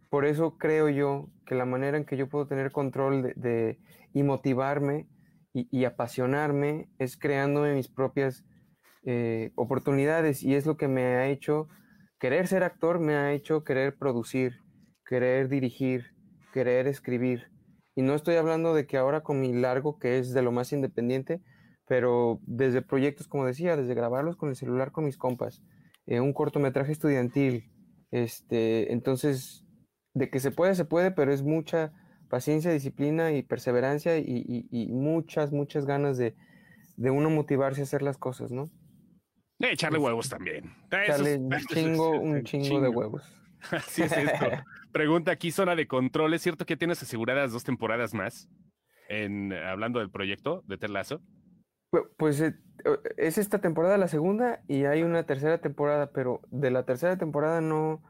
[0.10, 3.78] por eso creo yo que la manera en que yo puedo tener control de,
[4.14, 5.10] y motivarme
[5.52, 8.46] y, apasionarme es creándome mis propias
[9.04, 11.68] eh, oportunidades y es lo que me ha hecho
[12.20, 14.62] querer ser actor me ha hecho querer producir,
[15.06, 16.06] querer dirigir,
[16.54, 17.52] querer escribir.
[17.96, 20.72] Y no estoy hablando de que ahora con mi largo, que es de lo más
[20.72, 21.42] independiente,
[21.88, 25.62] pero desde proyectos, como decía, desde grabarlos con el celular con mis compas,
[26.06, 27.72] eh, un cortometraje estudiantil.
[28.12, 29.66] Este, entonces,
[30.14, 31.94] de que se puede, se puede, pero es mucha
[32.30, 36.36] paciencia, disciplina y perseverancia y, muchas, muchas ganas de,
[36.98, 38.70] de uno motivarse a hacer las cosas, ¿no?
[39.60, 40.74] echarle huevos también.
[40.92, 43.24] Echarle un chingo, un chingo, de huevos.
[43.72, 44.46] Así es esto.
[44.92, 46.34] Pregunta aquí, zona de control.
[46.34, 48.50] ¿Es cierto que tienes aseguradas dos temporadas más?
[49.10, 51.22] En, hablando del proyecto de Terlazo.
[52.18, 52.56] Pues eh,
[53.18, 57.62] es esta temporada la segunda y hay una tercera temporada, pero de la tercera temporada
[57.62, 58.02] no,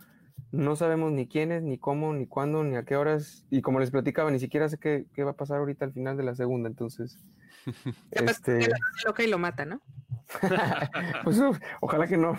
[0.52, 3.46] no sabemos ni quiénes, ni cómo, ni cuándo, ni a qué horas.
[3.50, 6.18] Y como les platicaba, ni siquiera sé qué, qué va a pasar ahorita al final
[6.18, 6.70] de la segunda.
[6.70, 7.18] Entonces,
[8.12, 8.68] este...
[9.06, 9.82] loca y lo mata, ¿no?
[11.24, 11.42] pues
[11.82, 12.38] ojalá que no.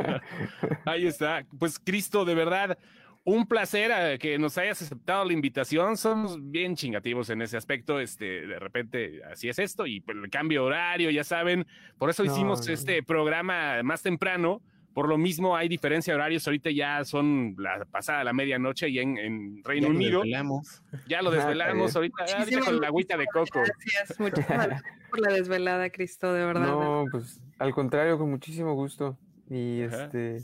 [0.84, 1.44] Ahí está.
[1.58, 2.78] Pues Cristo, de verdad,
[3.24, 5.96] un placer eh, que nos hayas aceptado la invitación.
[5.96, 8.00] Somos bien chingativos en ese aspecto.
[8.00, 9.86] Este, de repente, así es esto.
[9.86, 11.66] Y pues, el cambio horario, ya saben.
[11.98, 14.62] Por eso hicimos este programa más temprano
[14.92, 16.46] por lo mismo hay diferencia de horarios.
[16.46, 20.22] Ahorita ya son la pasada la medianoche y en, Reino Unido.
[21.06, 22.24] Ya lo desvelamos ahorita,
[22.64, 23.60] con la agüita de coco.
[23.60, 26.66] Gracias, muchas gracias por la desvelada, Cristo, de verdad.
[26.66, 29.16] No, pues al contrario, con muchísimo gusto.
[29.48, 30.42] Y este.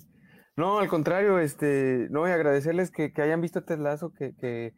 [0.58, 4.74] No, al contrario, este, no, y agradecerles que, hayan visto Teslazo, que, que,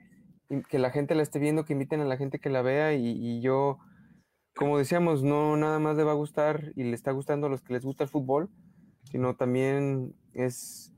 [0.68, 3.07] que, la gente la esté viendo, que inviten a la gente que la vea y,
[3.09, 3.78] y yo,
[4.55, 7.62] como decíamos, no nada más le va a gustar y le está gustando a los
[7.62, 8.51] que les gusta el fútbol,
[9.05, 10.93] sino también es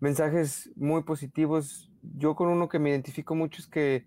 [0.00, 1.90] mensajes muy positivos.
[2.02, 4.06] Yo con uno que me identifico mucho es que,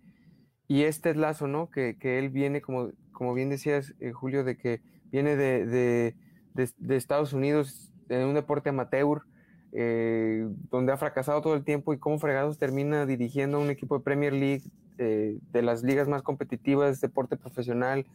[0.68, 1.72] y este es Lazo, ¿no?
[1.72, 6.16] Que, que él viene, como, como bien decías, eh, Julio, de que viene de, de,
[6.54, 9.24] de, Estados Unidos en un deporte amateur,
[9.72, 14.04] eh, donde ha fracasado todo el tiempo y cómo fregados termina dirigiendo un equipo de
[14.04, 14.64] Premier League,
[14.98, 18.06] eh, de las ligas más competitivas, deporte profesional.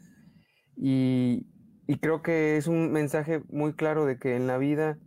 [0.76, 1.46] Y,
[1.86, 4.98] y creo que es un mensaje muy claro de que en la vida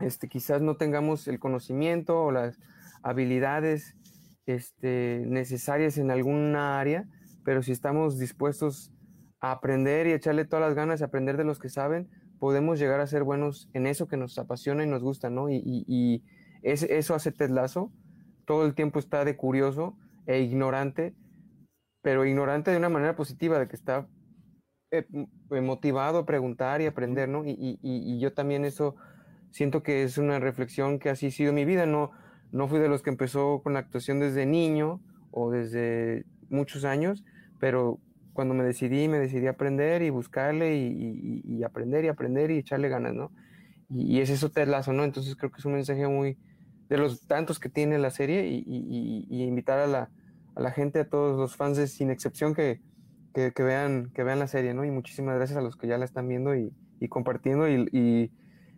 [0.00, 2.58] este, quizás no tengamos el conocimiento o las
[3.02, 3.94] habilidades
[4.46, 7.06] este, necesarias en alguna área,
[7.44, 8.92] pero si estamos dispuestos
[9.40, 12.08] a aprender y echarle todas las ganas, a aprender de los que saben,
[12.44, 15.48] podemos llegar a ser buenos en eso que nos apasiona y nos gusta, ¿no?
[15.48, 16.22] Y,
[16.62, 17.50] eso hace Ted
[18.44, 21.14] todo el tiempo está de curioso e ignorante,
[22.02, 24.06] pero ignorante de una manera positiva, de que está
[24.90, 25.06] eh,
[25.62, 27.44] motivado a preguntar y aprender, ¿no?
[27.46, 28.94] y yo también eso
[29.50, 31.86] siento que es una reflexión que así ha sido mi vida.
[31.86, 32.10] No,
[32.52, 37.24] no fui de los que empezó con la actuación desde niño o desde muchos años,
[37.58, 38.00] pero
[38.34, 42.90] cuando me decidí, me decidí a aprender y buscarle y, aprender y aprender y echarle
[42.90, 43.32] ganas, ¿no?
[43.88, 45.04] y, es eso Ted Lasso, ¿no?
[45.04, 46.36] Entonces creo que es un mensaje muy
[46.88, 50.10] de los tantos que tiene la serie y, invitar a la,
[50.54, 52.82] a la, gente, a todos los fans sin excepción que,
[53.32, 54.84] que, vean, que vean la serie, ¿no?
[54.84, 56.72] Y muchísimas gracias a los que ya la están viendo y,
[57.08, 58.32] compartiendo y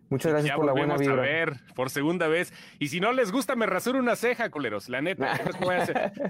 [0.09, 1.15] Muchas gracias por la buena vibra.
[1.15, 2.53] a ver por segunda vez.
[2.79, 4.89] Y si no les gusta, me rasuro una ceja, culeros.
[4.89, 5.39] La neta.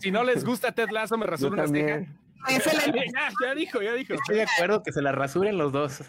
[0.01, 2.05] si no les gusta Ted Lasso, me rasuro una ceja.
[2.49, 4.13] Ya, ya dijo, ya dijo.
[4.13, 6.01] Estoy de acuerdo que se la rasuren los dos.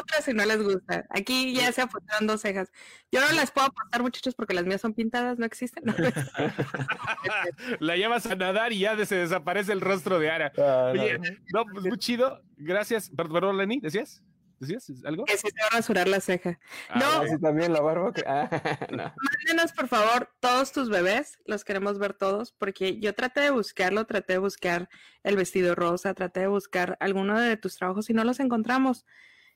[0.00, 1.04] Otras si no les gusta.
[1.10, 2.70] Aquí ya se apuntaron dos cejas.
[3.10, 5.84] Yo no las puedo apostar, muchachos, porque las mías son pintadas, no existen.
[7.80, 10.52] la llevas a nadar y ya se desaparece el rostro de Ara.
[10.56, 11.18] Ah, Oye,
[11.52, 12.40] no, pues muy chido.
[12.56, 13.10] Gracias.
[13.10, 14.22] Perdón, Lenny, ¿decías?
[14.60, 15.24] ¿Decías algo?
[15.24, 16.58] Que se te va a rasurar la ceja.
[16.88, 17.38] Ah, no.
[17.38, 18.12] también la barba.
[18.26, 18.48] Ah,
[19.16, 21.38] Mándenos, por favor, todos tus bebés.
[21.44, 24.88] Los queremos ver todos, porque yo traté de buscarlo, traté de buscar
[25.22, 29.06] el vestido rosa, traté de buscar alguno de tus trabajos y no los encontramos.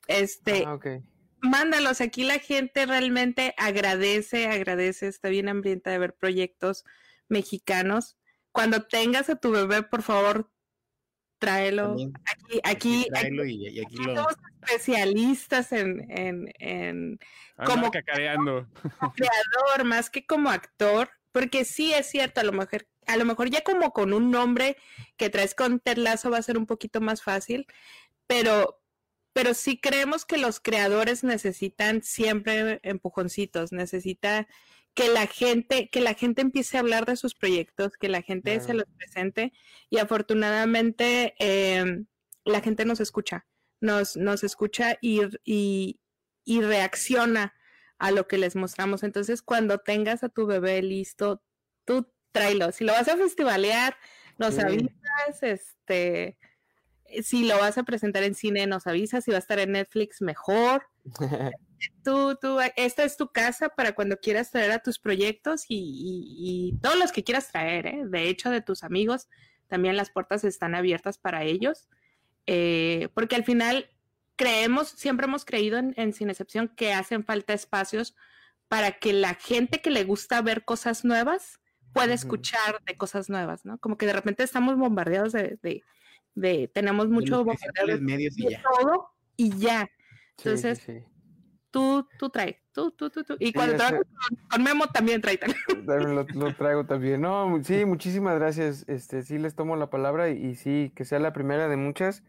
[0.07, 0.65] Este.
[0.65, 0.79] Ah,
[1.41, 1.99] Mándalos.
[1.99, 6.85] Aquí la gente realmente agradece, agradece, está bien hambrienta de ver proyectos
[7.27, 8.17] mexicanos.
[8.53, 10.49] Cuando tengas a tu bebé, por favor,
[11.43, 11.95] tráelo.
[12.23, 14.15] aquí, aquí, tráelo y, aquí lo...
[14.15, 17.19] somos especialistas en, en, en
[17.65, 18.67] como cacareando.
[19.15, 23.49] creador más que como actor, porque sí es cierto, a lo mejor, a lo mejor
[23.49, 24.77] ya como con un nombre
[25.17, 27.67] que traes con Ted Lasso va a ser un poquito más fácil,
[28.25, 28.81] pero,
[29.33, 34.47] pero sí creemos que los creadores necesitan siempre empujoncitos, necesita
[34.93, 38.59] que la gente, que la gente empiece a hablar de sus proyectos, que la gente
[38.59, 39.51] se los presente
[39.89, 42.05] y afortunadamente em,
[42.45, 43.45] la gente nos escucha,
[43.81, 45.99] nos, nos escucha y, y,
[46.45, 47.53] y, reacciona
[47.97, 49.03] a lo que les mostramos.
[49.03, 51.41] Entonces, cuando tengas a tu bebé listo,
[51.85, 52.71] tú tráelo.
[52.71, 53.95] Si lo vas a festivalear,
[54.37, 56.37] nos avisas, este,
[57.23, 60.21] si lo vas a presentar en cine, nos avisas, si va a estar en Netflix,
[60.21, 60.83] mejor.
[62.03, 66.97] tú, tú, esta es tu casa para cuando quieras traer a tus proyectos y, todos
[66.97, 68.03] los que quieras traer, ¿eh?
[68.05, 69.27] de hecho, de tus amigos,
[69.67, 71.89] también las puertas están abiertas para ellos,
[72.45, 73.89] eh, porque al final
[74.35, 78.15] creemos, siempre hemos creído en, Sin Excepción que hacen falta espacios
[78.67, 81.59] para que la gente que le gusta ver cosas nuevas
[81.93, 83.77] pueda escuchar de cosas nuevas, ¿no?
[83.77, 85.83] Como que de repente estamos bombardeados de,
[86.33, 89.89] de, tenemos mucho bombardeados medios y de todo y ya.
[90.37, 90.87] Entonces,
[91.73, 93.35] tú, tú traes, tú, tú, tú, tú.
[93.39, 94.03] Y cuando trabajas
[94.49, 95.39] con, Memo también trae.
[95.85, 97.19] Lo, lo, traigo también.
[97.19, 98.85] No, sí, muchísimas gracias.
[98.87, 102.23] Este, sí les tomo la palabra y, sí, que sea la primera de muchas.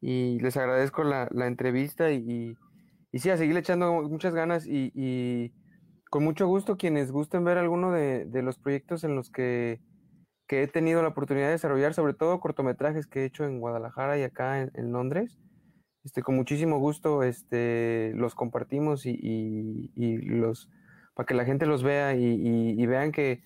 [0.00, 2.56] Y les agradezco la, la entrevista y,
[3.10, 5.52] y, sí, a seguirle echando muchas ganas y, y,
[6.08, 9.80] con mucho gusto quienes gusten ver alguno de, de los proyectos en los que,
[10.46, 14.16] que, he tenido la oportunidad de desarrollar, sobre todo cortometrajes que he hecho en Guadalajara
[14.18, 15.38] y acá en Londres
[16.04, 20.68] este, con muchísimo gusto este, los compartimos y, los
[21.14, 23.42] para que la gente los vea y, vean que,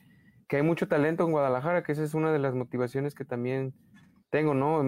[0.51, 3.75] hay mucho talento en Guadalajara, que esa es una de las motivaciones que también
[4.31, 4.83] tengo, ¿no?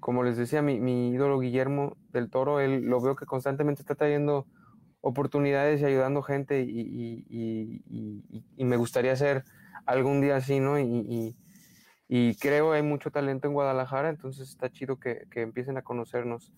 [0.00, 3.94] como les decía, mi, mi, ídolo Guillermo del Toro, él lo veo que constantemente está
[3.94, 4.46] trayendo
[5.00, 7.74] oportunidades y ayudando gente y,
[8.58, 9.44] me gustaría ser
[9.86, 10.78] algún día así, ¿no?
[10.78, 11.34] y,
[12.08, 16.52] y creo hay mucho talento en Guadalajara, entonces está chido que, que empiecen a conocernos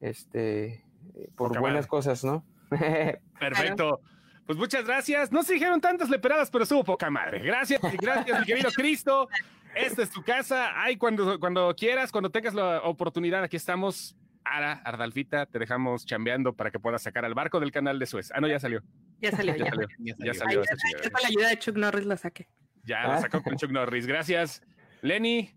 [0.00, 0.84] este,
[1.14, 2.44] eh, por buenas cosas, ¿no?
[3.38, 4.00] Perfecto.
[4.46, 5.32] Pues muchas gracias.
[5.32, 7.40] No se dijeron tantas leperadas, pero estuvo poca madre.
[7.40, 9.28] Gracias, gracias, mi querido Cristo.
[9.74, 10.70] Esta es tu casa.
[10.74, 14.16] Ay, cuando, cuando quieras, cuando tengas la oportunidad, aquí estamos.
[14.48, 18.30] Ara, Ardalfita, te dejamos chambeando para que puedas sacar al barco del canal de Suez.
[18.32, 18.80] Ah, no, ya salió.
[19.20, 19.88] Ya salió, ya, salió.
[19.98, 20.62] Ya salió.
[20.62, 22.46] con la ayuda de Chuck Norris la saqué.
[22.84, 24.06] Ya, la sacó con Chuck Norris.
[24.06, 24.62] Gracias.
[25.02, 25.50] Lenny.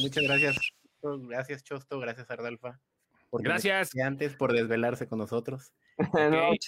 [0.00, 0.56] Muchas gracias.
[1.02, 1.98] Gracias, Chosto.
[1.98, 2.80] Gracias, Ardalfa.
[3.32, 3.90] gracias.
[3.96, 5.72] Antes por desvelarse con nosotros.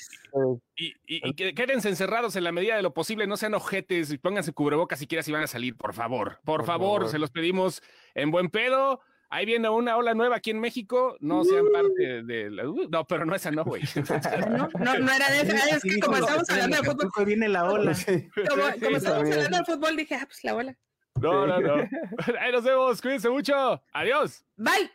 [0.76, 4.99] y, quédense encerrados en la medida de lo posible, no sean ojetes y pónganse cubrebocas
[4.99, 6.40] si quieras y van a salir, por favor.
[6.45, 7.82] Por, favor, se los pedimos
[8.14, 9.01] en buen pedo.
[9.30, 11.16] Ahí viene una ola nueva aquí en México.
[11.18, 12.68] No sean parte de la.
[12.68, 13.82] Uh, no, pero no esa no, güey.
[14.78, 15.76] No, no, era de esa.
[15.76, 17.24] Es que como estamos hablando de fútbol.
[17.24, 17.97] viene la ola.
[18.49, 20.78] Como, como estamos hablando de fútbol, dije, ah, pues la ola.
[21.20, 21.74] No, no, no.
[22.40, 23.00] Ahí nos vemos.
[23.00, 23.80] Cuídense mucho.
[23.92, 24.44] Adiós.
[24.56, 24.90] Bye.